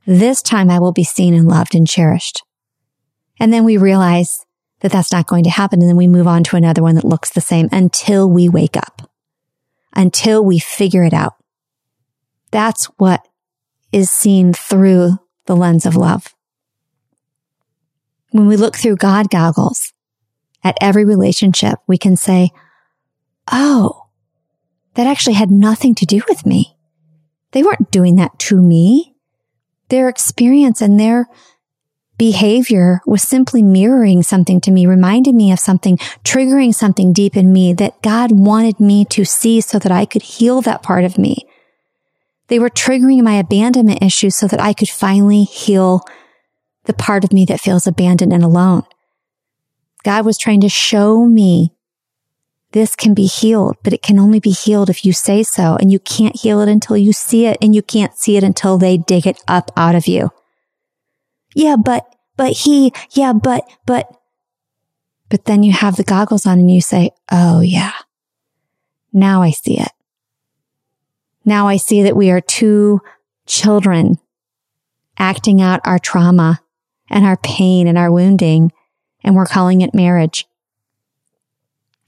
This 0.05 0.43
time 0.43 0.70
I 0.70 0.77
will 0.77 0.91
be 0.91 1.03
seen 1.03 1.34
and 1.34 1.48
loved 1.48 1.74
and 1.74 1.88
cherished. 1.88 2.43
And 3.39 3.51
then 3.51 3.63
we 3.63 3.77
realize 3.77 4.46
that 4.82 4.91
that's 4.91 5.12
not 5.12 5.25
going 5.25 5.46
to 5.46 5.50
happen. 5.50 5.82
And 5.82 5.89
then 5.89 5.98
we 5.98 6.05
move 6.05 6.27
on 6.27 6.43
to 6.43 6.55
another 6.55 6.84
one 6.84 6.93
that 6.93 7.03
looks 7.03 7.32
the 7.32 7.41
same 7.41 7.67
until 7.72 8.29
we 8.29 8.48
wake 8.48 8.77
up, 8.77 9.10
until 9.96 10.46
we 10.46 10.60
figure 10.60 11.03
it 11.03 11.13
out. 11.13 11.34
That's 12.51 12.86
what 12.98 13.27
is 13.91 14.12
seen 14.12 14.53
through 14.53 15.17
the 15.48 15.55
lens 15.55 15.88
of 15.88 15.96
love. 15.96 16.36
When 18.33 18.47
we 18.47 18.57
look 18.57 18.75
through 18.75 18.95
God 18.95 19.29
goggles 19.29 19.93
at 20.63 20.75
every 20.81 21.05
relationship, 21.05 21.77
we 21.85 21.99
can 21.99 22.15
say, 22.15 22.49
Oh, 23.51 24.07
that 24.95 25.05
actually 25.05 25.35
had 25.35 25.51
nothing 25.51 25.93
to 25.93 26.05
do 26.07 26.19
with 26.27 26.43
me. 26.43 26.75
They 27.51 27.61
weren't 27.61 27.91
doing 27.91 28.15
that 28.15 28.39
to 28.39 28.59
me. 28.59 29.13
Their 29.89 30.09
experience 30.09 30.81
and 30.81 30.99
their 30.99 31.27
behavior 32.17 33.01
was 33.05 33.21
simply 33.21 33.61
mirroring 33.61 34.23
something 34.23 34.59
to 34.61 34.71
me, 34.71 34.87
reminding 34.87 35.37
me 35.37 35.51
of 35.51 35.59
something, 35.59 35.97
triggering 36.23 36.73
something 36.73 37.13
deep 37.13 37.37
in 37.37 37.53
me 37.53 37.71
that 37.73 38.01
God 38.01 38.31
wanted 38.31 38.79
me 38.79 39.05
to 39.11 39.25
see 39.25 39.61
so 39.61 39.77
that 39.77 39.91
I 39.91 40.05
could 40.05 40.23
heal 40.23 40.59
that 40.61 40.81
part 40.81 41.03
of 41.03 41.19
me. 41.19 41.45
They 42.47 42.57
were 42.57 42.71
triggering 42.71 43.21
my 43.21 43.35
abandonment 43.35 44.01
issues 44.01 44.35
so 44.35 44.47
that 44.47 44.59
I 44.59 44.73
could 44.73 44.89
finally 44.89 45.43
heal 45.43 46.03
the 46.85 46.93
part 46.93 47.23
of 47.23 47.33
me 47.33 47.45
that 47.45 47.61
feels 47.61 47.87
abandoned 47.87 48.33
and 48.33 48.43
alone. 48.43 48.83
God 50.03 50.25
was 50.25 50.37
trying 50.37 50.61
to 50.61 50.69
show 50.69 51.25
me 51.25 51.73
this 52.71 52.95
can 52.95 53.13
be 53.13 53.25
healed, 53.25 53.77
but 53.83 53.93
it 53.93 54.01
can 54.01 54.19
only 54.19 54.39
be 54.39 54.49
healed 54.49 54.89
if 54.89 55.05
you 55.05 55.13
say 55.13 55.43
so. 55.43 55.77
And 55.79 55.91
you 55.91 55.99
can't 55.99 56.35
heal 56.35 56.59
it 56.59 56.67
until 56.67 56.97
you 56.97 57.13
see 57.13 57.45
it 57.45 57.57
and 57.61 57.73
you 57.73 57.81
can't 57.81 58.15
see 58.15 58.35
it 58.35 58.43
until 58.43 58.77
they 58.77 58.97
dig 58.97 59.27
it 59.27 59.41
up 59.47 59.71
out 59.77 59.95
of 59.95 60.07
you. 60.07 60.31
Yeah, 61.55 61.75
but 61.75 62.13
but 62.35 62.53
he, 62.53 62.91
yeah, 63.11 63.33
but, 63.33 63.63
but, 63.85 64.11
but 65.29 65.45
then 65.45 65.63
you 65.63 65.71
have 65.71 65.95
the 65.95 66.03
goggles 66.03 66.45
on 66.45 66.59
and 66.59 66.71
you 66.71 66.81
say, 66.81 67.11
Oh 67.31 67.61
yeah, 67.61 67.93
now 69.11 69.41
I 69.41 69.51
see 69.51 69.79
it. 69.79 69.91
Now 71.45 71.67
I 71.67 71.77
see 71.77 72.03
that 72.03 72.15
we 72.15 72.31
are 72.31 72.41
two 72.41 73.01
children 73.45 74.15
acting 75.17 75.61
out 75.61 75.81
our 75.85 75.99
trauma 75.99 76.62
and 77.13 77.25
our 77.25 77.38
pain 77.38 77.88
and 77.88 77.98
our 77.98 78.12
wounding, 78.12 78.72
and 79.24 79.36
we're 79.36 79.46
calling 79.46 79.82
it 79.82 79.93
marriage. 79.93 80.48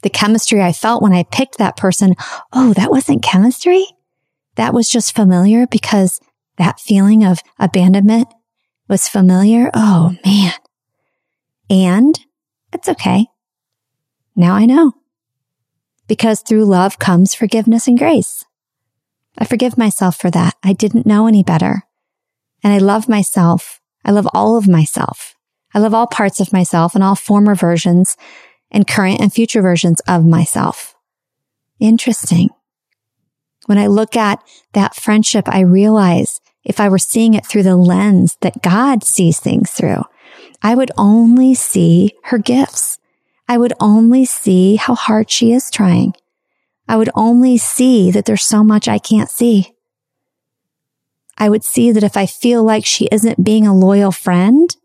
The 0.01 0.09
chemistry 0.09 0.61
I 0.61 0.73
felt 0.73 1.01
when 1.01 1.13
I 1.13 1.23
picked 1.23 1.59
that 1.59 1.77
person, 1.77 2.15
oh, 2.51 2.73
that 2.73 2.89
wasn't 2.89 3.23
chemistry. 3.23 3.85
That 4.55 4.73
was 4.73 4.89
just 4.89 5.15
familiar 5.15 5.67
because 5.67 6.19
that 6.57 6.79
feeling 6.79 7.23
of 7.23 7.39
abandonment 7.59 8.27
was 8.89 9.07
familiar. 9.07 9.69
Oh 9.73 10.15
man. 10.25 10.53
And 11.69 12.19
it's 12.73 12.89
okay. 12.89 13.27
Now 14.35 14.55
I 14.55 14.65
know. 14.65 14.93
Because 16.07 16.41
through 16.41 16.65
love 16.65 16.99
comes 16.99 17.35
forgiveness 17.35 17.87
and 17.87 17.97
grace. 17.97 18.45
I 19.37 19.45
forgive 19.45 19.77
myself 19.77 20.17
for 20.17 20.31
that. 20.31 20.55
I 20.63 20.73
didn't 20.73 21.05
know 21.05 21.27
any 21.27 21.43
better. 21.43 21.83
And 22.63 22.73
I 22.73 22.77
love 22.77 23.09
myself. 23.09 23.81
I 24.05 24.11
love 24.11 24.27
all 24.33 24.57
of 24.57 24.67
myself. 24.67 25.35
I 25.73 25.79
love 25.79 25.93
all 25.93 26.07
parts 26.07 26.39
of 26.39 26.53
myself 26.53 26.95
and 26.95 27.03
all 27.03 27.15
former 27.15 27.55
versions 27.55 28.15
and 28.71 28.87
current 28.87 29.19
and 29.19 29.33
future 29.33 29.61
versions 29.61 29.99
of 30.07 30.25
myself. 30.25 30.95
Interesting. 31.79 32.49
When 33.65 33.77
I 33.77 33.87
look 33.87 34.15
at 34.15 34.41
that 34.73 34.95
friendship, 34.95 35.49
I 35.49 35.61
realize 35.61 36.39
if 36.63 36.79
I 36.79 36.87
were 36.87 36.99
seeing 36.99 37.33
it 37.33 37.45
through 37.45 37.63
the 37.63 37.75
lens 37.75 38.37
that 38.41 38.61
God 38.61 39.03
sees 39.03 39.39
things 39.39 39.71
through, 39.71 40.03
I 40.61 40.75
would 40.75 40.91
only 40.97 41.53
see 41.53 42.13
her 42.25 42.37
gifts. 42.37 42.97
I 43.47 43.57
would 43.57 43.73
only 43.79 44.25
see 44.25 44.75
how 44.75 44.95
hard 44.95 45.29
she 45.29 45.51
is 45.51 45.69
trying. 45.69 46.13
I 46.87 46.97
would 46.97 47.09
only 47.15 47.57
see 47.57 48.11
that 48.11 48.25
there's 48.25 48.45
so 48.45 48.63
much 48.63 48.87
I 48.87 48.97
can't 48.97 49.29
see. 49.29 49.74
I 51.37 51.49
would 51.49 51.63
see 51.63 51.91
that 51.91 52.03
if 52.03 52.15
I 52.15 52.25
feel 52.25 52.63
like 52.63 52.85
she 52.85 53.07
isn't 53.11 53.43
being 53.43 53.67
a 53.67 53.75
loyal 53.75 54.11
friend, 54.11 54.75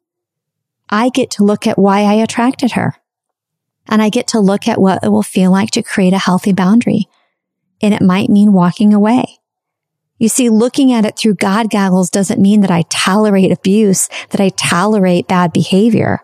I 0.89 1.09
get 1.09 1.31
to 1.33 1.45
look 1.45 1.67
at 1.67 1.79
why 1.79 2.01
I 2.03 2.15
attracted 2.15 2.73
her. 2.73 2.97
And 3.87 4.03
I 4.03 4.09
get 4.09 4.27
to 4.29 4.41
look 4.41 4.69
at 4.69 4.81
what 4.81 5.03
it 5.05 5.09
will 5.09 5.23
feel 5.23 5.51
like 5.51 5.71
to 5.73 5.83
create 5.83 6.13
a 6.13 6.19
healthy 6.19 6.53
boundary. 6.53 7.07
And 7.81 7.95
it 7.95 8.03
might 8.03 8.29
mean 8.29 8.53
walking 8.53 8.93
away. 8.93 9.39
You 10.19 10.29
see, 10.29 10.51
looking 10.51 10.93
at 10.93 11.07
it 11.07 11.17
through 11.17 11.37
God 11.37 11.71
goggles 11.71 12.11
doesn't 12.11 12.41
mean 12.41 12.61
that 12.61 12.71
I 12.71 12.83
tolerate 12.91 13.51
abuse, 13.51 14.09
that 14.31 14.41
I 14.41 14.51
tolerate 14.51 15.27
bad 15.27 15.53
behavior, 15.53 16.21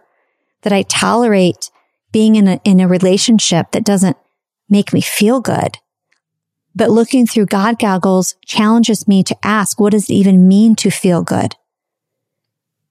that 0.62 0.72
I 0.72 0.82
tolerate 0.82 1.70
being 2.12 2.34
in 2.34 2.46
a, 2.46 2.60
in 2.62 2.78
a 2.78 2.88
relationship 2.88 3.70
that 3.70 3.84
doesn't 3.84 4.16
make 4.68 4.92
me 4.92 5.00
feel 5.00 5.40
good. 5.40 5.78
But 6.76 6.90
looking 6.90 7.26
through 7.26 7.46
God 7.46 7.78
goggles 7.78 8.34
challenges 8.44 9.08
me 9.08 9.22
to 9.24 9.36
ask, 9.42 9.80
what 9.80 9.92
does 9.92 10.10
it 10.10 10.12
even 10.12 10.46
mean 10.46 10.76
to 10.76 10.90
feel 10.90 11.22
good? 11.22 11.56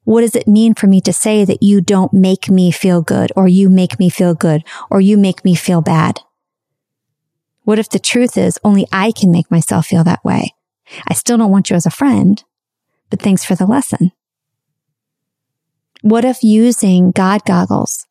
What 0.06 0.22
does 0.22 0.36
it 0.36 0.48
mean 0.48 0.74
for 0.74 0.88
me 0.88 1.02
to 1.02 1.14
say 1.14 1.46
that 1.46 1.62
you 1.62 1.82
don't 1.82 2.12
make 2.12 2.50
me 2.50 2.72
feel 2.72 3.04
good 3.04 3.32
or 3.36 3.48
you 3.48 3.70
make 3.70 4.00
me 4.00 4.10
feel 4.10 4.34
good 4.34 4.64
or 4.90 5.02
you 5.02 5.18
make 5.18 5.46
me 5.46 5.54
feel 5.54 5.82
bad? 5.82 6.22
What 7.62 7.78
if 7.78 7.88
the 7.88 8.00
truth 8.00 8.38
is 8.38 8.60
only 8.64 8.88
I 8.92 9.12
can 9.12 9.32
make 9.32 9.52
myself 9.52 9.86
feel 9.86 10.04
that 10.04 10.26
way? 10.26 10.56
I 11.08 11.14
still 11.14 11.38
don't 11.38 11.52
want 11.52 11.70
you 11.70 11.76
as 11.76 11.86
a 11.86 11.92
friend, 11.92 12.44
but 13.12 13.22
thanks 13.22 13.46
for 13.46 13.54
the 13.54 13.68
lesson. 13.68 14.12
What 16.02 16.26
if 16.26 16.44
using 16.44 17.12
God 17.12 17.46
goggles 17.46 18.08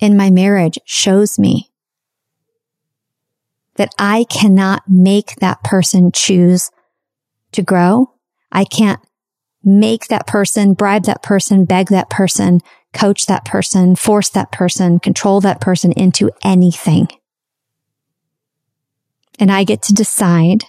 in 0.00 0.16
my 0.16 0.30
marriage 0.30 0.78
shows 0.84 1.38
me 1.40 1.72
that 3.76 3.94
I 3.98 4.24
cannot 4.24 4.82
make 4.88 5.36
that 5.36 5.62
person 5.62 6.12
choose 6.12 6.70
to 7.52 7.62
grow? 7.62 8.12
I 8.52 8.64
can't 8.64 9.00
make 9.62 10.08
that 10.08 10.26
person, 10.26 10.74
bribe 10.74 11.04
that 11.04 11.22
person, 11.22 11.64
beg 11.64 11.88
that 11.88 12.10
person, 12.10 12.60
coach 12.92 13.26
that 13.26 13.44
person, 13.44 13.96
force 13.96 14.28
that 14.30 14.52
person, 14.52 15.00
control 15.00 15.40
that 15.40 15.60
person 15.60 15.92
into 15.92 16.30
anything. 16.44 17.08
And 19.38 19.50
I 19.50 19.64
get 19.64 19.82
to 19.82 19.92
decide 19.92 20.64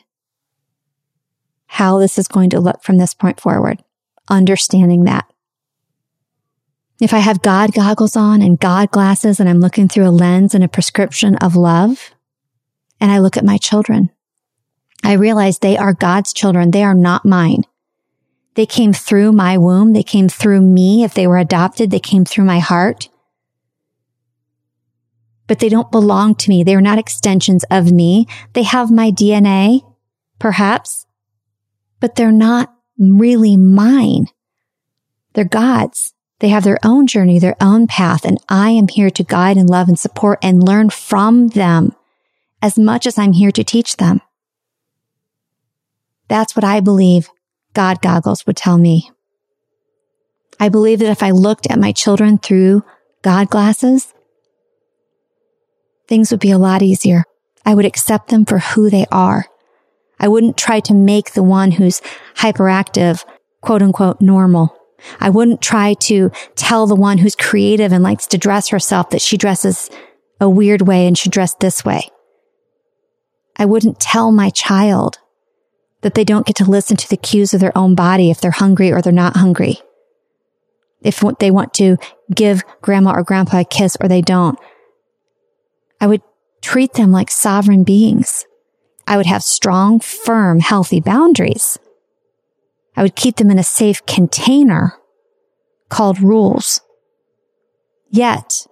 how 1.68 2.00
this 2.00 2.18
is 2.18 2.28
going 2.28 2.50
to 2.52 2.60
look 2.60 2.82
from 2.84 2.98
this 2.98 3.14
point 3.14 3.40
forward, 3.40 3.84
understanding 4.30 5.04
that. 5.04 5.26
If 7.02 7.14
I 7.14 7.20
have 7.20 7.42
God 7.42 7.74
goggles 7.74 8.16
on 8.16 8.42
and 8.42 8.60
God 8.60 8.90
glasses 8.90 9.40
and 9.40 9.50
I'm 9.50 9.60
looking 9.60 9.90
through 9.90 10.08
a 10.08 10.10
lens 10.10 10.56
and 10.56 10.64
a 10.64 10.70
prescription 10.70 11.36
of 11.36 11.56
love, 11.56 12.15
and 13.06 13.12
I 13.12 13.20
look 13.20 13.38
at 13.38 13.46
my 13.46 13.60
children, 13.60 14.10
I 15.04 15.14
realize 15.14 15.60
they 15.60 15.78
are 15.78 15.94
God's 15.94 16.34
children. 16.34 16.72
They 16.72 16.84
are 16.84 16.96
not 16.96 17.24
mine. 17.24 17.62
They 18.56 18.66
came 18.66 18.94
through 18.94 19.32
my 19.32 19.60
womb. 19.60 19.94
They 19.94 20.02
came 20.02 20.28
through 20.28 20.62
me. 20.62 21.04
If 21.04 21.14
they 21.14 21.28
were 21.28 21.38
adopted, 21.38 21.92
they 21.92 22.00
came 22.00 22.26
through 22.26 22.46
my 22.46 22.58
heart. 22.58 23.10
But 25.46 25.60
they 25.60 25.70
don't 25.70 25.92
belong 25.92 26.34
to 26.34 26.50
me. 26.50 26.64
They 26.64 26.74
are 26.74 26.82
not 26.82 26.98
extensions 26.98 27.64
of 27.70 27.92
me. 27.92 28.26
They 28.54 28.64
have 28.64 28.90
my 28.90 29.12
DNA, 29.12 29.82
perhaps, 30.40 31.06
but 32.00 32.16
they're 32.16 32.32
not 32.32 32.74
really 32.98 33.56
mine. 33.56 34.30
They're 35.34 35.46
God's. 35.46 36.16
They 36.40 36.50
have 36.50 36.64
their 36.64 36.80
own 36.84 37.06
journey, 37.06 37.38
their 37.38 37.58
own 37.62 37.86
path, 37.86 38.26
and 38.26 38.40
I 38.50 38.72
am 38.72 38.88
here 38.88 39.12
to 39.12 39.24
guide 39.24 39.58
and 39.58 39.70
love 39.70 39.90
and 39.90 40.00
support 40.00 40.40
and 40.42 40.68
learn 40.68 40.90
from 40.90 41.50
them 41.50 41.94
as 42.66 42.80
much 42.80 43.06
as 43.06 43.20
I'm 43.20 43.34
here 43.34 43.52
to 43.52 43.64
teach 43.64 43.98
them. 43.98 44.22
That's 46.28 46.56
what 46.56 46.64
I 46.64 46.80
believe 46.80 47.30
God 47.74 48.02
goggles 48.02 48.48
would 48.48 48.58
tell 48.58 48.80
me. 48.80 49.12
I 50.60 50.70
believe 50.70 50.98
that 50.98 51.12
if 51.12 51.22
I 51.22 51.30
looked 51.30 51.70
at 51.70 51.78
my 51.78 51.92
children 51.92 52.40
through 52.40 52.84
God 53.22 53.52
glasses, 53.52 54.16
things 56.08 56.32
would 56.32 56.40
be 56.40 56.50
a 56.50 56.58
lot 56.58 56.82
easier. 56.82 57.26
I 57.64 57.76
would 57.76 57.86
accept 57.86 58.30
them 58.30 58.46
for 58.46 58.58
who 58.58 58.90
they 58.90 59.06
are. 59.12 59.46
I 60.20 60.28
wouldn't 60.28 60.58
try 60.58 60.80
to 60.80 60.94
make 60.96 61.34
the 61.34 61.44
one 61.44 61.70
who's 61.70 62.02
hyperactive, 62.38 63.24
quote 63.62 63.84
unquote, 63.84 64.22
normal. 64.22 64.76
I 65.20 65.30
wouldn't 65.30 65.62
try 65.62 65.94
to 66.10 66.32
tell 66.56 66.88
the 66.88 66.96
one 66.96 67.20
who's 67.20 67.36
creative 67.36 67.92
and 67.92 68.04
likes 68.04 68.26
to 68.28 68.40
dress 68.40 68.70
herself 68.70 69.12
that 69.12 69.22
she 69.22 69.38
dresses 69.38 69.92
a 70.42 70.50
weird 70.50 70.82
way 70.82 71.06
and 71.06 71.16
should 71.16 71.32
dress 71.32 71.54
this 71.60 71.86
way. 71.86 72.10
I 73.58 73.66
wouldn't 73.66 74.00
tell 74.00 74.32
my 74.32 74.50
child 74.50 75.20
that 76.02 76.14
they 76.14 76.24
don't 76.24 76.46
get 76.46 76.56
to 76.58 76.70
listen 76.70 76.98
to 76.98 77.10
the 77.10 77.18
cues 77.18 77.54
of 77.54 77.60
their 77.60 77.76
own 77.78 77.96
body 77.96 78.30
if 78.30 78.40
they're 78.40 78.52
hungry 78.52 78.92
or 78.92 79.02
they're 79.02 79.14
not 79.14 79.38
hungry. 79.38 79.80
If 81.02 81.24
they 81.40 81.52
want 81.52 81.74
to 81.76 81.98
give 82.34 82.64
grandma 82.82 83.14
or 83.14 83.24
grandpa 83.24 83.60
a 83.60 83.66
kiss 83.66 83.96
or 84.02 84.08
they 84.08 84.22
don't. 84.22 84.58
I 86.02 86.08
would 86.08 86.22
treat 86.62 86.94
them 86.94 87.12
like 87.12 87.32
sovereign 87.32 87.84
beings. 87.84 88.46
I 89.08 89.18
would 89.18 89.26
have 89.28 89.44
strong, 89.44 90.00
firm, 90.00 90.60
healthy 90.60 91.00
boundaries. 91.00 91.78
I 92.98 93.04
would 93.04 93.16
keep 93.16 93.38
them 93.38 93.52
in 93.52 93.60
a 93.60 93.64
safe 93.64 94.06
container 94.06 94.94
called 95.90 96.22
rules. 96.22 96.82
Yet, 98.10 98.66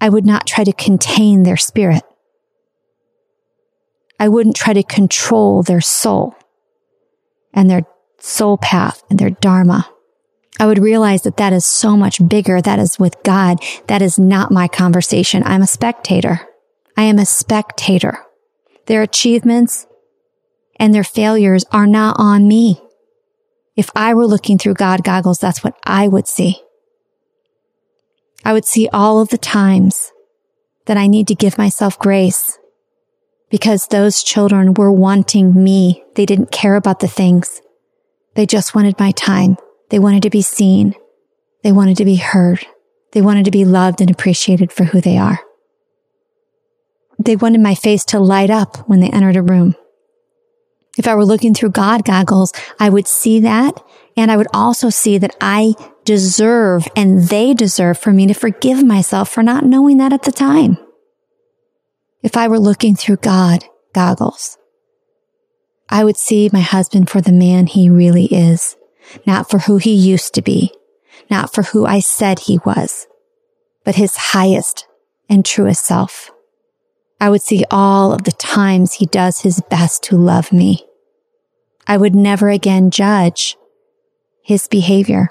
I 0.00 0.08
would 0.08 0.24
not 0.26 0.46
try 0.46 0.64
to 0.64 0.72
contain 0.72 1.42
their 1.42 1.56
spirit. 1.56 2.02
I 4.20 4.28
wouldn't 4.28 4.54
try 4.54 4.74
to 4.74 4.82
control 4.82 5.62
their 5.62 5.80
soul 5.80 6.36
and 7.54 7.70
their 7.70 7.86
soul 8.18 8.58
path 8.58 9.02
and 9.08 9.18
their 9.18 9.30
dharma. 9.30 9.88
I 10.60 10.66
would 10.66 10.78
realize 10.78 11.22
that 11.22 11.38
that 11.38 11.54
is 11.54 11.64
so 11.64 11.96
much 11.96 12.28
bigger. 12.28 12.60
That 12.60 12.78
is 12.78 12.98
with 12.98 13.16
God. 13.22 13.64
That 13.86 14.02
is 14.02 14.18
not 14.18 14.52
my 14.52 14.68
conversation. 14.68 15.42
I'm 15.46 15.62
a 15.62 15.66
spectator. 15.66 16.46
I 16.98 17.04
am 17.04 17.18
a 17.18 17.24
spectator. 17.24 18.18
Their 18.84 19.00
achievements 19.00 19.86
and 20.76 20.94
their 20.94 21.02
failures 21.02 21.64
are 21.72 21.86
not 21.86 22.16
on 22.18 22.46
me. 22.46 22.82
If 23.74 23.88
I 23.96 24.12
were 24.12 24.26
looking 24.26 24.58
through 24.58 24.74
God 24.74 25.02
goggles, 25.02 25.38
that's 25.38 25.64
what 25.64 25.78
I 25.86 26.08
would 26.08 26.28
see. 26.28 26.60
I 28.44 28.52
would 28.52 28.66
see 28.66 28.86
all 28.92 29.22
of 29.22 29.30
the 29.30 29.38
times 29.38 30.12
that 30.84 30.98
I 30.98 31.06
need 31.06 31.26
to 31.28 31.34
give 31.34 31.56
myself 31.56 31.98
grace 31.98 32.58
because 33.50 33.88
those 33.88 34.22
children 34.22 34.74
were 34.74 34.92
wanting 34.92 35.62
me. 35.62 36.04
They 36.14 36.24
didn't 36.24 36.52
care 36.52 36.76
about 36.76 37.00
the 37.00 37.08
things. 37.08 37.60
They 38.34 38.46
just 38.46 38.74
wanted 38.74 38.98
my 38.98 39.10
time. 39.10 39.56
They 39.90 39.98
wanted 39.98 40.22
to 40.22 40.30
be 40.30 40.40
seen. 40.40 40.94
They 41.62 41.72
wanted 41.72 41.96
to 41.98 42.04
be 42.04 42.16
heard. 42.16 42.64
They 43.12 43.20
wanted 43.20 43.44
to 43.44 43.50
be 43.50 43.64
loved 43.64 44.00
and 44.00 44.08
appreciated 44.08 44.72
for 44.72 44.84
who 44.84 45.00
they 45.00 45.18
are. 45.18 45.40
They 47.18 47.36
wanted 47.36 47.60
my 47.60 47.74
face 47.74 48.04
to 48.06 48.20
light 48.20 48.50
up 48.50 48.88
when 48.88 49.00
they 49.00 49.10
entered 49.10 49.36
a 49.36 49.42
room. 49.42 49.74
If 50.96 51.06
I 51.06 51.14
were 51.14 51.24
looking 51.24 51.52
through 51.54 51.70
God 51.70 52.04
goggles, 52.04 52.52
I 52.78 52.88
would 52.88 53.06
see 53.06 53.40
that. 53.40 53.84
And 54.16 54.30
I 54.30 54.36
would 54.36 54.48
also 54.54 54.90
see 54.90 55.18
that 55.18 55.36
I 55.40 55.74
deserve 56.04 56.88
and 56.96 57.22
they 57.24 57.52
deserve 57.52 57.98
for 57.98 58.12
me 58.12 58.26
to 58.26 58.34
forgive 58.34 58.84
myself 58.84 59.28
for 59.28 59.42
not 59.42 59.64
knowing 59.64 59.98
that 59.98 60.12
at 60.12 60.22
the 60.22 60.32
time 60.32 60.78
if 62.22 62.36
I 62.36 62.48
were 62.48 62.58
looking 62.58 62.94
through 62.94 63.16
God 63.16 63.64
goggles, 63.92 64.58
I 65.88 66.04
would 66.04 66.16
see 66.16 66.50
my 66.52 66.60
husband 66.60 67.10
for 67.10 67.20
the 67.20 67.32
man 67.32 67.66
he 67.66 67.88
really 67.88 68.26
is, 68.26 68.76
not 69.26 69.50
for 69.50 69.58
who 69.58 69.78
he 69.78 69.92
used 69.92 70.34
to 70.34 70.42
be, 70.42 70.72
not 71.30 71.52
for 71.52 71.62
who 71.62 71.84
I 71.84 72.00
said 72.00 72.40
he 72.40 72.58
was, 72.64 73.06
but 73.84 73.96
his 73.96 74.16
highest 74.16 74.86
and 75.28 75.44
truest 75.44 75.84
self. 75.84 76.30
I 77.20 77.28
would 77.28 77.42
see 77.42 77.64
all 77.70 78.12
of 78.12 78.24
the 78.24 78.32
times 78.32 78.94
he 78.94 79.06
does 79.06 79.40
his 79.40 79.60
best 79.68 80.02
to 80.04 80.16
love 80.16 80.52
me. 80.52 80.86
I 81.86 81.96
would 81.96 82.14
never 82.14 82.48
again 82.48 82.90
judge 82.90 83.56
his 84.42 84.68
behavior. 84.68 85.30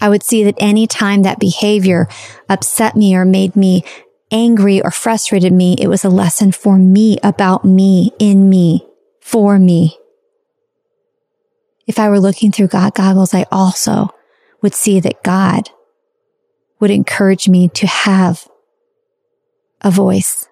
I 0.00 0.08
would 0.08 0.22
see 0.22 0.44
that 0.44 0.56
any 0.58 0.86
time 0.86 1.22
that 1.22 1.38
behavior 1.38 2.08
upset 2.48 2.96
me 2.96 3.14
or 3.16 3.24
made 3.24 3.56
me 3.56 3.84
angry 4.30 4.80
or 4.82 4.90
frustrated 4.90 5.52
me. 5.52 5.76
It 5.78 5.88
was 5.88 6.04
a 6.04 6.10
lesson 6.10 6.52
for 6.52 6.76
me, 6.76 7.18
about 7.22 7.64
me, 7.64 8.12
in 8.18 8.48
me, 8.48 8.86
for 9.20 9.58
me. 9.58 9.96
If 11.86 11.98
I 11.98 12.08
were 12.08 12.20
looking 12.20 12.52
through 12.52 12.68
God 12.68 12.94
goggles, 12.94 13.32
I 13.32 13.46
also 13.50 14.14
would 14.60 14.74
see 14.74 15.00
that 15.00 15.22
God 15.22 15.70
would 16.80 16.90
encourage 16.90 17.48
me 17.48 17.68
to 17.68 17.86
have 17.86 18.46
a 19.80 19.90
voice, 19.90 20.48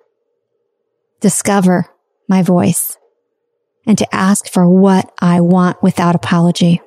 discover 1.21 1.91
my 2.29 2.43
voice, 2.43 2.97
and 3.87 3.99
to 3.99 4.15
ask 4.15 4.51
for 4.51 4.69
what 4.69 5.13
I 5.21 5.41
want 5.41 5.83
without 5.83 6.15
apology. 6.15 6.81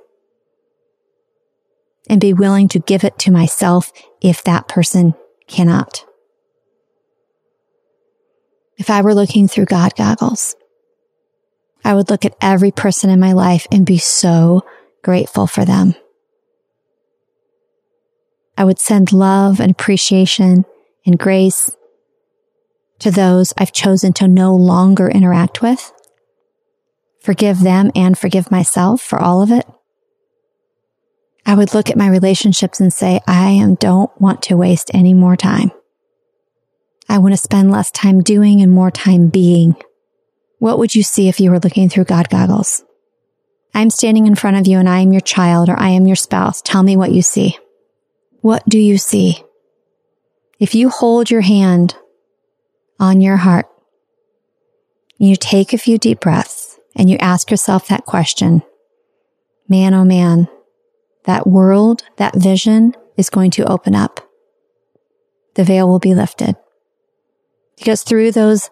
And 2.10 2.20
be 2.20 2.34
willing 2.34 2.68
to 2.70 2.80
give 2.80 3.04
it 3.04 3.20
to 3.20 3.32
myself 3.32 3.92
if 4.20 4.44
that 4.44 4.68
person 4.68 5.14
cannot 5.48 6.06
if 8.80 8.90
I 8.90 9.02
were 9.02 9.14
looking 9.14 9.48
through 9.48 9.66
God 9.66 9.94
goggles, 9.96 10.56
I 11.84 11.94
would 11.94 12.10
look 12.10 12.26
at 12.26 12.36
every 12.42 12.72
person 12.72 13.10
in 13.10 13.20
my 13.20 13.34
life 13.34 13.68
and 13.72 13.86
be 13.86 13.98
so 13.98 14.66
grateful 15.04 15.48
for 15.48 15.66
them. 15.66 15.96
I 18.58 18.64
would 18.64 18.80
send 18.80 19.14
love 19.14 19.60
and 19.60 19.72
appreciation 19.72 20.66
and 21.06 21.20
grace 21.20 21.76
to 23.00 23.12
those 23.12 23.54
I've 23.58 23.72
chosen 23.72 24.14
to 24.14 24.28
no 24.28 24.56
longer 24.56 25.10
interact 25.10 25.62
with. 25.62 25.92
Forgive 27.22 27.60
them 27.60 27.92
and 27.96 28.18
forgive 28.18 28.52
myself 28.52 29.02
for 29.02 29.20
all 29.20 29.42
of 29.42 29.52
it. 29.52 29.66
I 31.46 31.56
would 31.56 31.74
look 31.74 31.90
at 31.90 31.98
my 31.98 32.08
relationships 32.08 32.80
and 32.80 32.94
say, 32.94 33.20
I 33.28 33.52
am, 33.52 33.76
don't 33.76 34.12
want 34.20 34.42
to 34.44 34.58
waste 34.58 34.92
any 34.94 35.14
more 35.14 35.36
time. 35.36 35.72
I 37.10 37.18
want 37.18 37.34
to 37.34 37.38
spend 37.38 37.72
less 37.72 37.90
time 37.90 38.22
doing 38.22 38.62
and 38.62 38.72
more 38.72 38.92
time 38.92 39.30
being. 39.30 39.76
What 40.60 40.78
would 40.78 40.94
you 40.94 41.02
see 41.02 41.28
if 41.28 41.40
you 41.40 41.50
were 41.50 41.60
looking 41.60 41.90
through 41.90 42.04
God 42.04 42.30
goggles? 42.30 42.84
I'm 43.74 43.90
standing 43.90 44.28
in 44.28 44.36
front 44.36 44.58
of 44.58 44.68
you 44.68 44.78
and 44.78 44.88
I 44.88 45.00
am 45.00 45.12
your 45.12 45.22
child 45.22 45.70
or 45.70 45.80
I 45.80 45.90
am 45.90 46.06
your 46.06 46.16
spouse. 46.16 46.62
Tell 46.62 46.84
me 46.84 46.96
what 46.96 47.12
you 47.12 47.24
see. 47.24 47.58
What 48.42 48.64
do 48.70 48.78
you 48.78 49.00
see? 49.00 49.44
If 50.60 50.76
you 50.76 50.90
hold 50.90 51.32
your 51.32 51.42
hand 51.42 51.96
on 53.00 53.22
your 53.22 53.38
heart, 53.38 53.66
you 55.18 55.36
take 55.36 55.74
a 55.74 55.80
few 55.80 55.98
deep 55.98 56.20
breaths 56.20 56.80
and 56.96 57.10
you 57.10 57.18
ask 57.18 57.50
yourself 57.50 57.88
that 57.88 58.06
question, 58.06 58.62
man, 59.68 59.96
oh 59.96 60.06
man, 60.06 60.48
that 61.24 61.48
world, 61.48 62.04
that 62.18 62.36
vision 62.36 62.96
is 63.18 63.32
going 63.32 63.50
to 63.52 63.66
open 63.66 63.96
up. 63.96 64.30
The 65.56 65.64
veil 65.64 65.88
will 65.88 66.00
be 66.00 66.14
lifted 66.14 66.56
because 67.80 68.04
through 68.04 68.34
those 68.34 68.70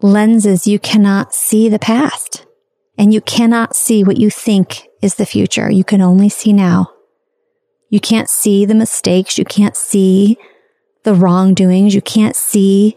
lenses, 0.00 0.66
you 0.66 0.78
cannot 0.78 1.34
see 1.34 1.68
the 1.68 1.78
past 1.78 2.46
and 2.98 3.12
you 3.12 3.20
cannot 3.20 3.76
see 3.76 4.02
what 4.02 4.16
you 4.16 4.30
think 4.30 4.88
is 5.02 5.16
the 5.16 5.26
future. 5.26 5.70
You 5.70 5.84
can 5.84 6.00
only 6.00 6.28
see 6.28 6.52
now. 6.52 6.90
You 7.90 8.00
can't 8.00 8.28
see 8.28 8.64
the 8.64 8.74
mistakes. 8.74 9.38
You 9.38 9.44
can't 9.44 9.76
see 9.76 10.38
the 11.04 11.14
wrongdoings. 11.14 11.94
You 11.94 12.02
can't 12.02 12.34
see 12.34 12.96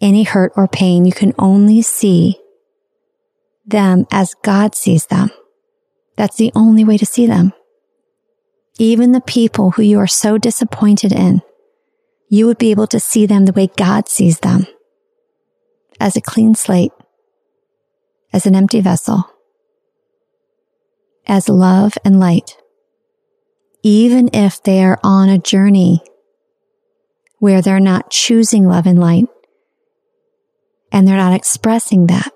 any 0.00 0.24
hurt 0.24 0.52
or 0.56 0.66
pain. 0.66 1.04
You 1.04 1.12
can 1.12 1.32
only 1.38 1.80
see 1.80 2.40
them 3.64 4.06
as 4.10 4.34
God 4.42 4.74
sees 4.74 5.06
them. 5.06 5.30
That's 6.16 6.36
the 6.36 6.52
only 6.54 6.84
way 6.84 6.98
to 6.98 7.06
see 7.06 7.26
them. 7.26 7.52
Even 8.78 9.12
the 9.12 9.20
people 9.20 9.70
who 9.70 9.82
you 9.82 9.98
are 10.00 10.08
so 10.08 10.36
disappointed 10.36 11.12
in 11.12 11.40
you 12.34 12.48
would 12.48 12.58
be 12.58 12.72
able 12.72 12.88
to 12.88 12.98
see 12.98 13.26
them 13.26 13.44
the 13.44 13.52
way 13.52 13.68
God 13.76 14.08
sees 14.08 14.40
them 14.40 14.66
as 16.00 16.16
a 16.16 16.20
clean 16.20 16.56
slate, 16.56 16.90
as 18.32 18.44
an 18.44 18.56
empty 18.56 18.80
vessel, 18.80 19.30
as 21.28 21.48
love 21.48 21.96
and 22.04 22.18
light, 22.18 22.56
even 23.84 24.28
if 24.32 24.60
they 24.64 24.82
are 24.82 24.98
on 25.04 25.28
a 25.28 25.38
journey 25.38 26.02
where 27.38 27.62
they're 27.62 27.78
not 27.78 28.10
choosing 28.10 28.66
love 28.66 28.86
and 28.86 28.98
light 28.98 29.26
and 30.90 31.06
they're 31.06 31.16
not 31.16 31.34
expressing 31.34 32.08
that. 32.08 32.32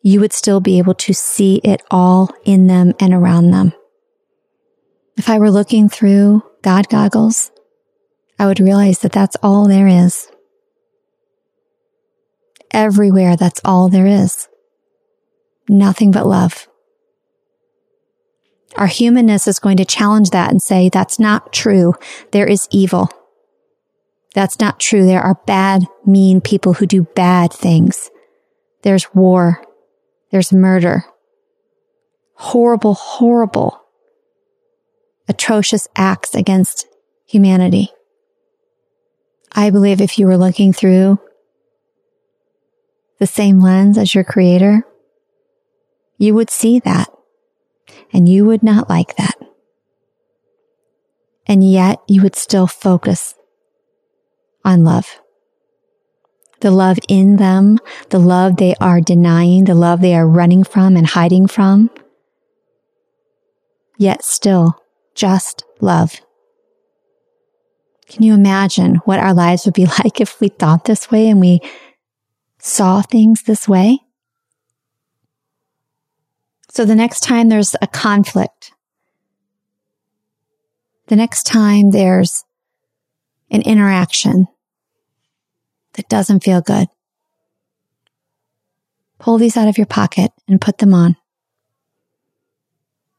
You 0.00 0.20
would 0.20 0.32
still 0.32 0.60
be 0.60 0.78
able 0.78 0.94
to 0.94 1.12
see 1.12 1.60
it 1.64 1.82
all 1.90 2.30
in 2.44 2.68
them 2.68 2.92
and 3.00 3.12
around 3.12 3.50
them. 3.50 3.72
If 5.16 5.28
I 5.28 5.40
were 5.40 5.50
looking 5.50 5.88
through 5.88 6.42
God 6.62 6.88
goggles, 6.88 7.50
I 8.42 8.46
would 8.46 8.58
realize 8.58 8.98
that 8.98 9.12
that's 9.12 9.36
all 9.40 9.68
there 9.68 9.86
is. 9.86 10.26
Everywhere, 12.72 13.36
that's 13.36 13.60
all 13.64 13.88
there 13.88 14.08
is. 14.08 14.48
Nothing 15.68 16.10
but 16.10 16.26
love. 16.26 16.66
Our 18.74 18.88
humanness 18.88 19.46
is 19.46 19.60
going 19.60 19.76
to 19.76 19.84
challenge 19.84 20.30
that 20.30 20.50
and 20.50 20.60
say, 20.60 20.88
that's 20.88 21.20
not 21.20 21.52
true. 21.52 21.94
There 22.32 22.48
is 22.48 22.66
evil. 22.72 23.10
That's 24.34 24.58
not 24.58 24.80
true. 24.80 25.06
There 25.06 25.22
are 25.22 25.38
bad, 25.46 25.84
mean 26.04 26.40
people 26.40 26.74
who 26.74 26.86
do 26.86 27.04
bad 27.14 27.52
things. 27.52 28.10
There's 28.82 29.14
war. 29.14 29.62
There's 30.32 30.52
murder. 30.52 31.04
Horrible, 32.34 32.94
horrible, 32.94 33.80
atrocious 35.28 35.86
acts 35.94 36.34
against 36.34 36.88
humanity. 37.24 37.92
I 39.54 39.70
believe 39.70 40.00
if 40.00 40.18
you 40.18 40.26
were 40.26 40.38
looking 40.38 40.72
through 40.72 41.20
the 43.18 43.26
same 43.26 43.60
lens 43.60 43.98
as 43.98 44.14
your 44.14 44.24
creator, 44.24 44.86
you 46.16 46.34
would 46.34 46.50
see 46.50 46.80
that 46.80 47.08
and 48.12 48.28
you 48.28 48.44
would 48.46 48.62
not 48.62 48.88
like 48.88 49.16
that. 49.16 49.34
And 51.46 51.68
yet 51.68 52.00
you 52.08 52.22
would 52.22 52.36
still 52.36 52.66
focus 52.66 53.34
on 54.64 54.84
love. 54.84 55.20
The 56.60 56.70
love 56.70 56.98
in 57.08 57.36
them, 57.36 57.78
the 58.10 58.20
love 58.20 58.56
they 58.56 58.74
are 58.80 59.00
denying, 59.00 59.64
the 59.64 59.74
love 59.74 60.00
they 60.00 60.14
are 60.14 60.26
running 60.26 60.62
from 60.62 60.96
and 60.96 61.06
hiding 61.06 61.48
from. 61.48 61.90
Yet 63.98 64.24
still 64.24 64.80
just 65.14 65.64
love. 65.80 66.20
Can 68.12 68.24
you 68.24 68.34
imagine 68.34 68.96
what 69.06 69.20
our 69.20 69.32
lives 69.32 69.64
would 69.64 69.72
be 69.72 69.86
like 70.04 70.20
if 70.20 70.38
we 70.38 70.48
thought 70.48 70.84
this 70.84 71.10
way 71.10 71.28
and 71.28 71.40
we 71.40 71.60
saw 72.58 73.00
things 73.00 73.42
this 73.42 73.66
way? 73.66 74.00
So 76.68 76.84
the 76.84 76.94
next 76.94 77.20
time 77.20 77.48
there's 77.48 77.74
a 77.80 77.86
conflict, 77.86 78.72
the 81.06 81.16
next 81.16 81.44
time 81.44 81.90
there's 81.90 82.44
an 83.50 83.62
interaction 83.62 84.46
that 85.94 86.08
doesn't 86.08 86.44
feel 86.44 86.60
good, 86.60 86.88
pull 89.18 89.38
these 89.38 89.56
out 89.56 89.68
of 89.68 89.78
your 89.78 89.86
pocket 89.86 90.32
and 90.48 90.60
put 90.60 90.78
them 90.78 90.92
on. 90.92 91.16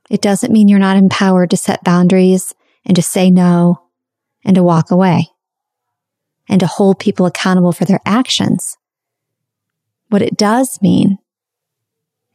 It 0.10 0.22
doesn't 0.22 0.52
mean 0.52 0.68
you're 0.68 0.78
not 0.78 0.98
empowered 0.98 1.50
to 1.52 1.58
set 1.58 1.84
boundaries 1.84 2.54
and 2.86 2.96
to 2.96 3.02
say 3.02 3.32
no 3.32 3.83
and 4.44 4.56
to 4.56 4.64
walk 4.64 4.92
away 4.92 5.30
and 6.50 6.60
to 6.60 6.68
hold 6.68 7.00
people 7.00 7.26
accountable 7.26 7.72
for 7.72 7.86
their 7.86 8.02
actions. 8.06 8.78
What 10.10 10.22
it 10.22 10.38
does 10.38 10.82
mean 10.82 11.20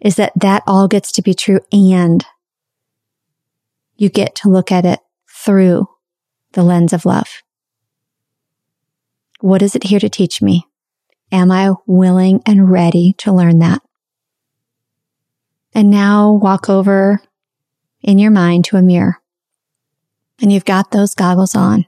is 0.01 0.16
that 0.16 0.33
that 0.37 0.62
all 0.66 0.88
gets 0.88 1.12
to 1.12 1.23
be 1.23 1.35
true 1.35 1.61
and 1.73 2.25
you 3.97 4.09
get 4.09 4.35
to 4.37 4.49
look 4.49 4.71
at 4.71 4.85
it 4.85 5.01
through 5.29 5.88
the 6.53 6.62
lens 6.62 6.92
of 6.92 7.05
love. 7.05 7.42
What 9.40 9.62
is 9.62 9.77
it 9.77 9.85
here 9.85 10.01
to 10.01 10.09
teach 10.09 10.40
me? 10.40 10.66
Am 11.31 11.51
I 11.51 11.73
willing 11.87 12.42
and 12.47 12.71
ready 12.71 13.14
to 13.18 13.33
learn 13.33 13.59
that? 13.59 13.83
And 15.75 15.90
now 15.90 16.33
walk 16.33 16.68
over 16.68 17.21
in 18.03 18.18
your 18.18 18.31
mind 18.31 18.64
to 18.66 18.77
a 18.77 18.83
mirror 18.83 19.18
and 20.40 20.53
you've 20.53 20.64
got 20.64 20.90
those 20.90 21.14
goggles 21.14 21.55
on. 21.55 21.87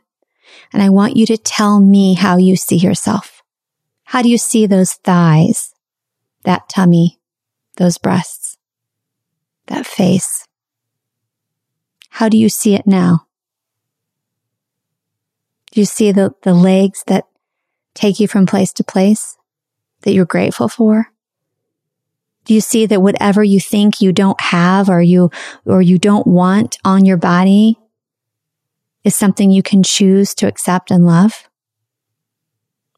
And 0.72 0.82
I 0.82 0.88
want 0.88 1.16
you 1.16 1.26
to 1.26 1.36
tell 1.36 1.80
me 1.80 2.14
how 2.14 2.36
you 2.36 2.56
see 2.56 2.76
yourself. 2.76 3.42
How 4.04 4.22
do 4.22 4.28
you 4.28 4.38
see 4.38 4.66
those 4.66 4.94
thighs, 4.94 5.74
that 6.44 6.68
tummy, 6.68 7.20
those 7.76 7.98
breasts, 7.98 8.58
that 9.66 9.86
face. 9.86 10.46
How 12.10 12.28
do 12.28 12.36
you 12.36 12.48
see 12.48 12.74
it 12.74 12.86
now? 12.86 13.26
Do 15.72 15.80
you 15.80 15.86
see 15.86 16.12
the, 16.12 16.34
the 16.42 16.52
legs 16.52 17.04
that 17.06 17.26
take 17.94 18.20
you 18.20 18.28
from 18.28 18.46
place 18.46 18.72
to 18.74 18.84
place 18.84 19.36
that 20.02 20.12
you're 20.12 20.24
grateful 20.24 20.68
for? 20.68 21.12
Do 22.44 22.54
you 22.54 22.60
see 22.60 22.86
that 22.86 23.00
whatever 23.00 23.44
you 23.44 23.60
think 23.60 24.00
you 24.00 24.12
don't 24.12 24.40
have 24.40 24.88
or 24.90 25.00
you, 25.00 25.30
or 25.64 25.80
you 25.80 25.98
don't 25.98 26.26
want 26.26 26.78
on 26.84 27.04
your 27.04 27.16
body 27.16 27.78
is 29.04 29.14
something 29.14 29.50
you 29.50 29.62
can 29.62 29.82
choose 29.82 30.34
to 30.34 30.46
accept 30.46 30.90
and 30.90 31.06
love? 31.06 31.48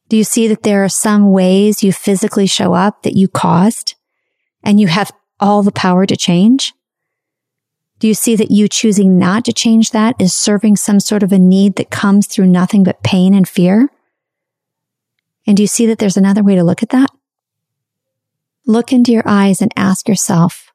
Do 0.08 0.16
you 0.16 0.24
see 0.24 0.48
that 0.48 0.62
there 0.62 0.84
are 0.84 0.88
some 0.88 1.32
ways 1.32 1.82
you 1.82 1.92
physically 1.92 2.46
show 2.46 2.74
up 2.74 3.02
that 3.02 3.16
you 3.16 3.28
caused? 3.28 3.94
and 4.62 4.80
you 4.80 4.86
have 4.86 5.12
all 5.40 5.62
the 5.62 5.72
power 5.72 6.06
to 6.06 6.16
change? 6.16 6.72
Do 7.98 8.08
you 8.08 8.14
see 8.14 8.34
that 8.36 8.50
you 8.50 8.68
choosing 8.68 9.18
not 9.18 9.44
to 9.44 9.52
change 9.52 9.90
that 9.90 10.16
is 10.20 10.34
serving 10.34 10.76
some 10.76 10.98
sort 10.98 11.22
of 11.22 11.32
a 11.32 11.38
need 11.38 11.76
that 11.76 11.90
comes 11.90 12.26
through 12.26 12.46
nothing 12.46 12.82
but 12.82 13.02
pain 13.02 13.32
and 13.34 13.48
fear? 13.48 13.90
And 15.46 15.56
do 15.56 15.62
you 15.62 15.68
see 15.68 15.86
that 15.86 15.98
there's 15.98 16.16
another 16.16 16.42
way 16.42 16.54
to 16.54 16.64
look 16.64 16.82
at 16.82 16.90
that? 16.90 17.10
Look 18.66 18.92
into 18.92 19.12
your 19.12 19.24
eyes 19.26 19.60
and 19.60 19.72
ask 19.76 20.08
yourself, 20.08 20.72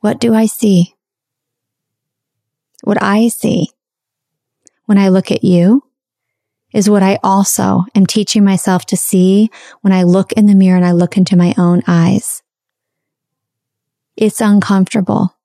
what 0.00 0.20
do 0.20 0.34
I 0.34 0.46
see? 0.46 0.94
What 2.82 3.02
I 3.02 3.28
see 3.28 3.70
when 4.90 4.98
I 4.98 5.10
look 5.10 5.30
at 5.30 5.44
you 5.44 5.84
is 6.72 6.90
what 6.90 7.04
I 7.04 7.20
also 7.22 7.84
am 7.94 8.06
teaching 8.06 8.42
myself 8.42 8.84
to 8.86 8.96
see 8.96 9.48
when 9.82 9.92
I 9.92 10.02
look 10.02 10.32
in 10.32 10.46
the 10.46 10.54
mirror 10.56 10.76
and 10.76 10.84
I 10.84 10.90
look 10.90 11.16
into 11.16 11.36
my 11.36 11.54
own 11.56 11.82
eyes. 11.86 12.42
It's 14.16 14.40
uncomfortable, 14.40 15.36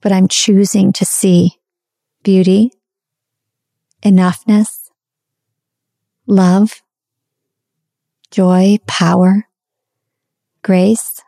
but 0.00 0.10
I'm 0.10 0.26
choosing 0.26 0.92
to 0.94 1.04
see 1.04 1.60
beauty, 2.24 2.72
enoughness, 4.02 4.90
love, 6.26 6.82
joy, 8.32 8.78
power, 8.88 9.46
grace. 10.64 11.22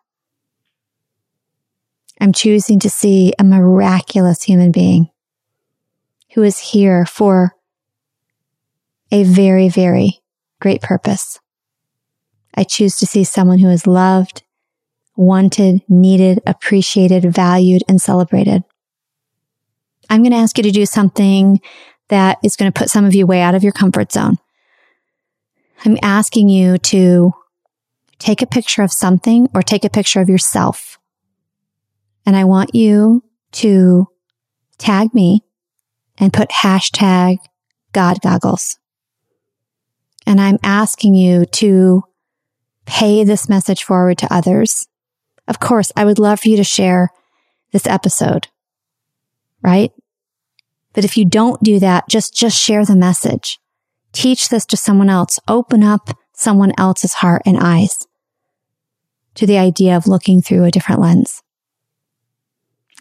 I'm 2.21 2.33
choosing 2.33 2.81
to 2.81 2.91
see 2.91 3.33
a 3.39 3.45
miraculous 3.45 4.43
human 4.43 4.73
being 4.73 5.12
who 6.35 6.43
is 6.43 6.59
here 6.59 7.05
for 7.05 7.53
a 9.11 9.25
very, 9.25 9.69
very 9.69 10.21
great 10.61 10.81
purpose. 10.81 11.39
I 12.55 12.65
choose 12.65 12.97
to 12.99 13.07
see 13.07 13.25
someone 13.25 13.59
who 13.59 13.69
is 13.69 13.87
loved 13.87 14.43
wanted, 15.17 15.83
needed, 15.89 16.41
appreciated, 16.47 17.25
valued, 17.33 17.83
and 17.89 18.01
celebrated. 18.01 18.65
I'm 20.09 20.23
going 20.23 20.33
to 20.33 20.39
ask 20.39 20.57
you 20.57 20.65
to 20.65 20.71
do 20.71 20.87
something 20.87 21.61
that 22.09 22.39
is 22.43 22.57
going 22.57 22.71
to 22.71 22.79
put 22.79 22.91
some 22.91 23.05
of 23.05 23.15
you 23.15 23.27
way 23.27 23.41
out 23.41 23.55
of 23.55 23.63
your 23.63 23.73
comfort 23.73 24.13
zone. 24.13 24.39
I'm 25.85 25.99
asking 26.03 26.49
you 26.49 26.79
to 26.79 27.33
take 28.19 28.41
a 28.41 28.47
picture 28.47 28.83
of 28.83 28.93
something 28.93 29.49
or 29.55 29.63
take 29.63 29.85
a 29.85 29.91
picture 29.91 30.21
of 30.21 30.29
yourself. 30.29 30.99
And 32.25 32.37
I 32.37 32.45
want 32.45 32.75
you 32.75 33.25
to 33.53 34.07
tag 34.79 35.13
me 35.13 35.43
and 36.19 36.33
put 36.33 36.51
hashtag 36.51 37.39
God 37.93 38.21
goggles. 38.21 38.79
And 40.27 40.41
I'm 40.41 40.59
asking 40.63 41.15
you 41.15 41.47
to 41.47 42.05
pay 42.87 43.25
this 43.25 43.49
message 43.49 43.83
forward 43.85 44.19
to 44.19 44.33
others 44.33 44.87
of 45.49 45.61
course, 45.61 45.93
I 45.97 46.05
would 46.05 46.19
love 46.19 46.41
for 46.41 46.49
you 46.49 46.57
to 46.57 46.65
share 46.65 47.11
this 47.73 47.87
episode, 47.87 48.49
right? 49.63 49.93
But 50.93 51.05
if 51.05 51.17
you 51.17 51.25
don't 51.25 51.63
do 51.63 51.79
that, 51.81 52.09
just, 52.09 52.35
just 52.35 52.61
share 52.61 52.85
the 52.85 52.97
message. 52.97 53.59
Teach 54.13 54.49
this 54.49 54.67
to 54.67 54.77
someone 54.77 55.09
else. 55.09 55.39
Open 55.49 55.83
up 55.83 56.11
someone 56.35 56.73
else's 56.79 57.15
heart 57.15 57.43
and 57.47 57.59
eyes 57.59 58.07
to 59.35 59.47
the 59.47 59.59
idea 59.59 59.97
of 59.97 60.07
looking 60.07 60.43
through 60.43 60.65
a 60.65 60.71
different 60.71 61.01
lens. 61.01 61.42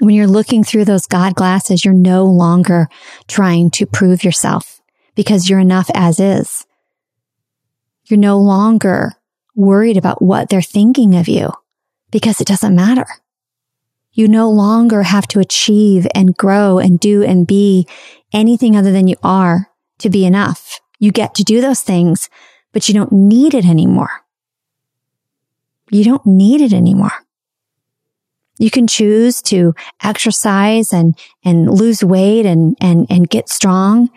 When 0.01 0.15
you're 0.15 0.25
looking 0.25 0.63
through 0.63 0.85
those 0.85 1.05
God 1.05 1.35
glasses, 1.35 1.85
you're 1.85 1.93
no 1.93 2.25
longer 2.25 2.89
trying 3.27 3.69
to 3.69 3.85
prove 3.85 4.23
yourself 4.23 4.81
because 5.13 5.47
you're 5.47 5.59
enough 5.59 5.91
as 5.93 6.19
is. 6.19 6.65
You're 8.05 8.17
no 8.17 8.39
longer 8.39 9.13
worried 9.55 9.97
about 9.97 10.19
what 10.19 10.49
they're 10.49 10.63
thinking 10.63 11.15
of 11.15 11.27
you 11.27 11.51
because 12.09 12.41
it 12.41 12.47
doesn't 12.47 12.75
matter. 12.75 13.05
You 14.11 14.27
no 14.27 14.49
longer 14.49 15.03
have 15.03 15.27
to 15.27 15.39
achieve 15.39 16.07
and 16.15 16.35
grow 16.35 16.79
and 16.79 16.99
do 16.99 17.21
and 17.21 17.45
be 17.45 17.87
anything 18.33 18.75
other 18.75 18.91
than 18.91 19.07
you 19.07 19.17
are 19.21 19.69
to 19.99 20.09
be 20.09 20.25
enough. 20.25 20.79
You 20.97 21.11
get 21.11 21.35
to 21.35 21.43
do 21.43 21.61
those 21.61 21.81
things, 21.81 22.27
but 22.71 22.87
you 22.87 22.95
don't 22.95 23.11
need 23.11 23.53
it 23.53 23.65
anymore. 23.65 24.09
You 25.91 26.03
don't 26.03 26.25
need 26.25 26.61
it 26.61 26.73
anymore. 26.73 27.13
You 28.61 28.69
can 28.69 28.87
choose 28.87 29.41
to 29.43 29.73
exercise 30.03 30.93
and, 30.93 31.17
and 31.43 31.69
lose 31.69 32.03
weight 32.03 32.45
and, 32.45 32.77
and, 32.79 33.07
and 33.09 33.29
get 33.29 33.49
strong, 33.49 34.09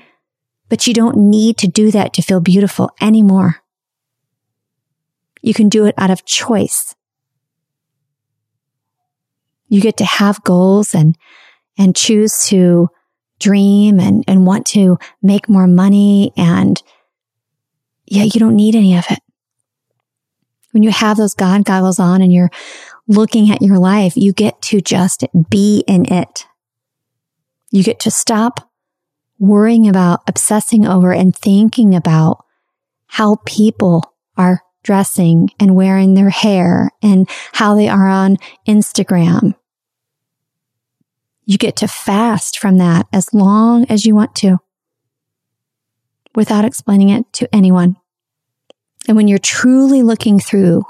but 0.69 0.87
you 0.87 0.95
don't 0.95 1.17
need 1.17 1.57
to 1.59 1.69
do 1.69 1.91
that 1.91 2.13
to 2.15 2.23
feel 2.23 2.41
beautiful 2.41 2.91
anymore. 3.01 3.57
You 5.43 5.55
can 5.55 5.69
do 5.69 5.87
it 5.87 5.95
out 5.99 6.11
of 6.11 6.25
choice 6.25 6.95
you 9.75 9.81
get 9.81 9.97
to 9.97 10.05
have 10.05 10.45
goals 10.45 10.95
and, 10.95 11.17
and 11.77 11.97
choose 11.97 12.47
to 12.47 12.89
dream 13.41 13.99
and, 13.99 14.25
and 14.29 14.47
want 14.47 14.67
to 14.67 14.99
make 15.21 15.49
more 15.49 15.67
money. 15.67 16.33
And 16.37 16.81
yeah, 18.07 18.23
you 18.23 18.39
don't 18.39 18.55
need 18.55 18.77
any 18.77 18.97
of 18.97 19.05
it. 19.11 19.19
When 20.73 20.83
you 20.83 20.91
have 20.91 21.17
those 21.17 21.35
God 21.35 21.65
goggles 21.65 21.99
on 21.99 22.23
and 22.23 22.33
you're 22.33 22.51
looking 23.07 23.51
at 23.51 23.63
your 23.63 23.79
life, 23.79 24.17
you 24.17 24.33
get 24.33 24.61
to 24.63 24.81
just 24.81 25.25
be 25.51 25.85
in 25.87 26.11
it. 26.13 26.47
You 27.71 27.83
get 27.83 28.01
to 28.01 28.11
stop 28.11 28.71
worrying 29.39 29.89
about, 29.89 30.21
obsessing 30.27 30.87
over 30.87 31.13
and 31.13 31.35
thinking 31.35 31.95
about 31.95 32.45
how 33.07 33.37
people 33.45 34.15
are 34.37 34.63
dressing 34.83 35.51
and 35.59 35.75
wearing 35.75 36.15
their 36.15 36.31
hair 36.31 36.91
and 37.03 37.29
how 37.53 37.75
they 37.75 37.89
are 37.89 38.09
on 38.09 38.37
Instagram. 38.67 39.55
You 41.47 41.59
get 41.59 41.77
to 41.77 41.89
fast 41.89 42.59
from 42.59 42.79
that 42.79 43.07
as 43.13 43.35
long 43.35 43.87
as 43.91 44.07
you 44.07 44.15
want 44.15 44.35
to 44.37 44.59
without 46.35 46.65
explaining 46.65 47.11
it 47.11 47.31
to 47.35 47.55
anyone. 47.55 47.97
And 49.07 49.17
when 49.17 49.29
you're 49.29 49.39
truly 49.39 50.03
looking 50.03 50.39
through 50.39 50.85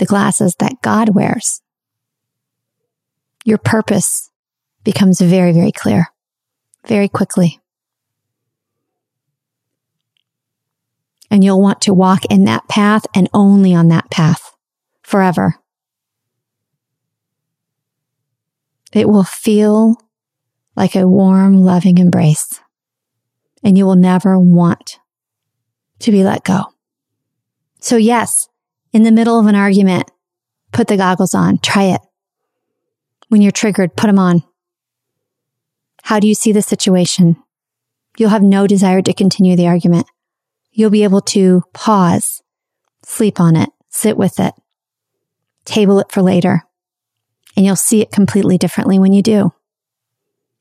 the 0.00 0.06
glasses 0.06 0.56
that 0.58 0.80
God 0.82 1.14
wears, 1.14 1.60
your 3.44 3.58
purpose 3.58 4.30
becomes 4.82 5.20
very, 5.20 5.52
very 5.52 5.70
clear 5.70 6.06
very 6.86 7.08
quickly. 7.08 7.60
And 11.30 11.44
you'll 11.44 11.60
want 11.60 11.82
to 11.82 11.94
walk 11.94 12.24
in 12.30 12.44
that 12.44 12.66
path 12.68 13.04
and 13.14 13.28
only 13.34 13.74
on 13.74 13.88
that 13.88 14.10
path 14.10 14.56
forever. 15.02 15.56
It 18.92 19.08
will 19.08 19.24
feel 19.24 19.96
like 20.74 20.96
a 20.96 21.06
warm, 21.06 21.58
loving 21.62 21.98
embrace 21.98 22.58
and 23.62 23.76
you 23.76 23.84
will 23.84 23.96
never 23.96 24.38
want 24.38 24.98
to 25.98 26.10
be 26.10 26.24
let 26.24 26.42
go. 26.44 26.64
So 27.80 27.96
yes, 27.96 28.48
in 28.92 29.02
the 29.02 29.12
middle 29.12 29.38
of 29.38 29.46
an 29.46 29.54
argument, 29.54 30.10
put 30.72 30.88
the 30.88 30.96
goggles 30.96 31.34
on, 31.34 31.58
try 31.58 31.84
it. 31.84 32.00
When 33.28 33.40
you're 33.40 33.52
triggered, 33.52 33.96
put 33.96 34.08
them 34.08 34.18
on. 34.18 34.42
How 36.02 36.18
do 36.18 36.26
you 36.26 36.34
see 36.34 36.52
the 36.52 36.62
situation? 36.62 37.36
You'll 38.16 38.30
have 38.30 38.42
no 38.42 38.66
desire 38.66 39.02
to 39.02 39.12
continue 39.12 39.56
the 39.56 39.68
argument. 39.68 40.06
You'll 40.72 40.90
be 40.90 41.04
able 41.04 41.20
to 41.22 41.62
pause, 41.72 42.42
sleep 43.04 43.40
on 43.40 43.56
it, 43.56 43.70
sit 43.88 44.16
with 44.16 44.40
it, 44.40 44.54
table 45.64 46.00
it 46.00 46.10
for 46.10 46.22
later, 46.22 46.64
and 47.56 47.66
you'll 47.66 47.76
see 47.76 48.00
it 48.00 48.12
completely 48.12 48.58
differently 48.58 48.98
when 48.98 49.12
you 49.12 49.22
do. 49.22 49.52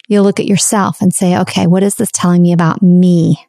You'll 0.07 0.23
look 0.23 0.39
at 0.39 0.47
yourself 0.47 1.01
and 1.01 1.13
say, 1.13 1.37
okay, 1.37 1.67
what 1.67 1.83
is 1.83 1.95
this 1.95 2.11
telling 2.11 2.41
me 2.41 2.51
about 2.51 2.81
me? 2.81 3.47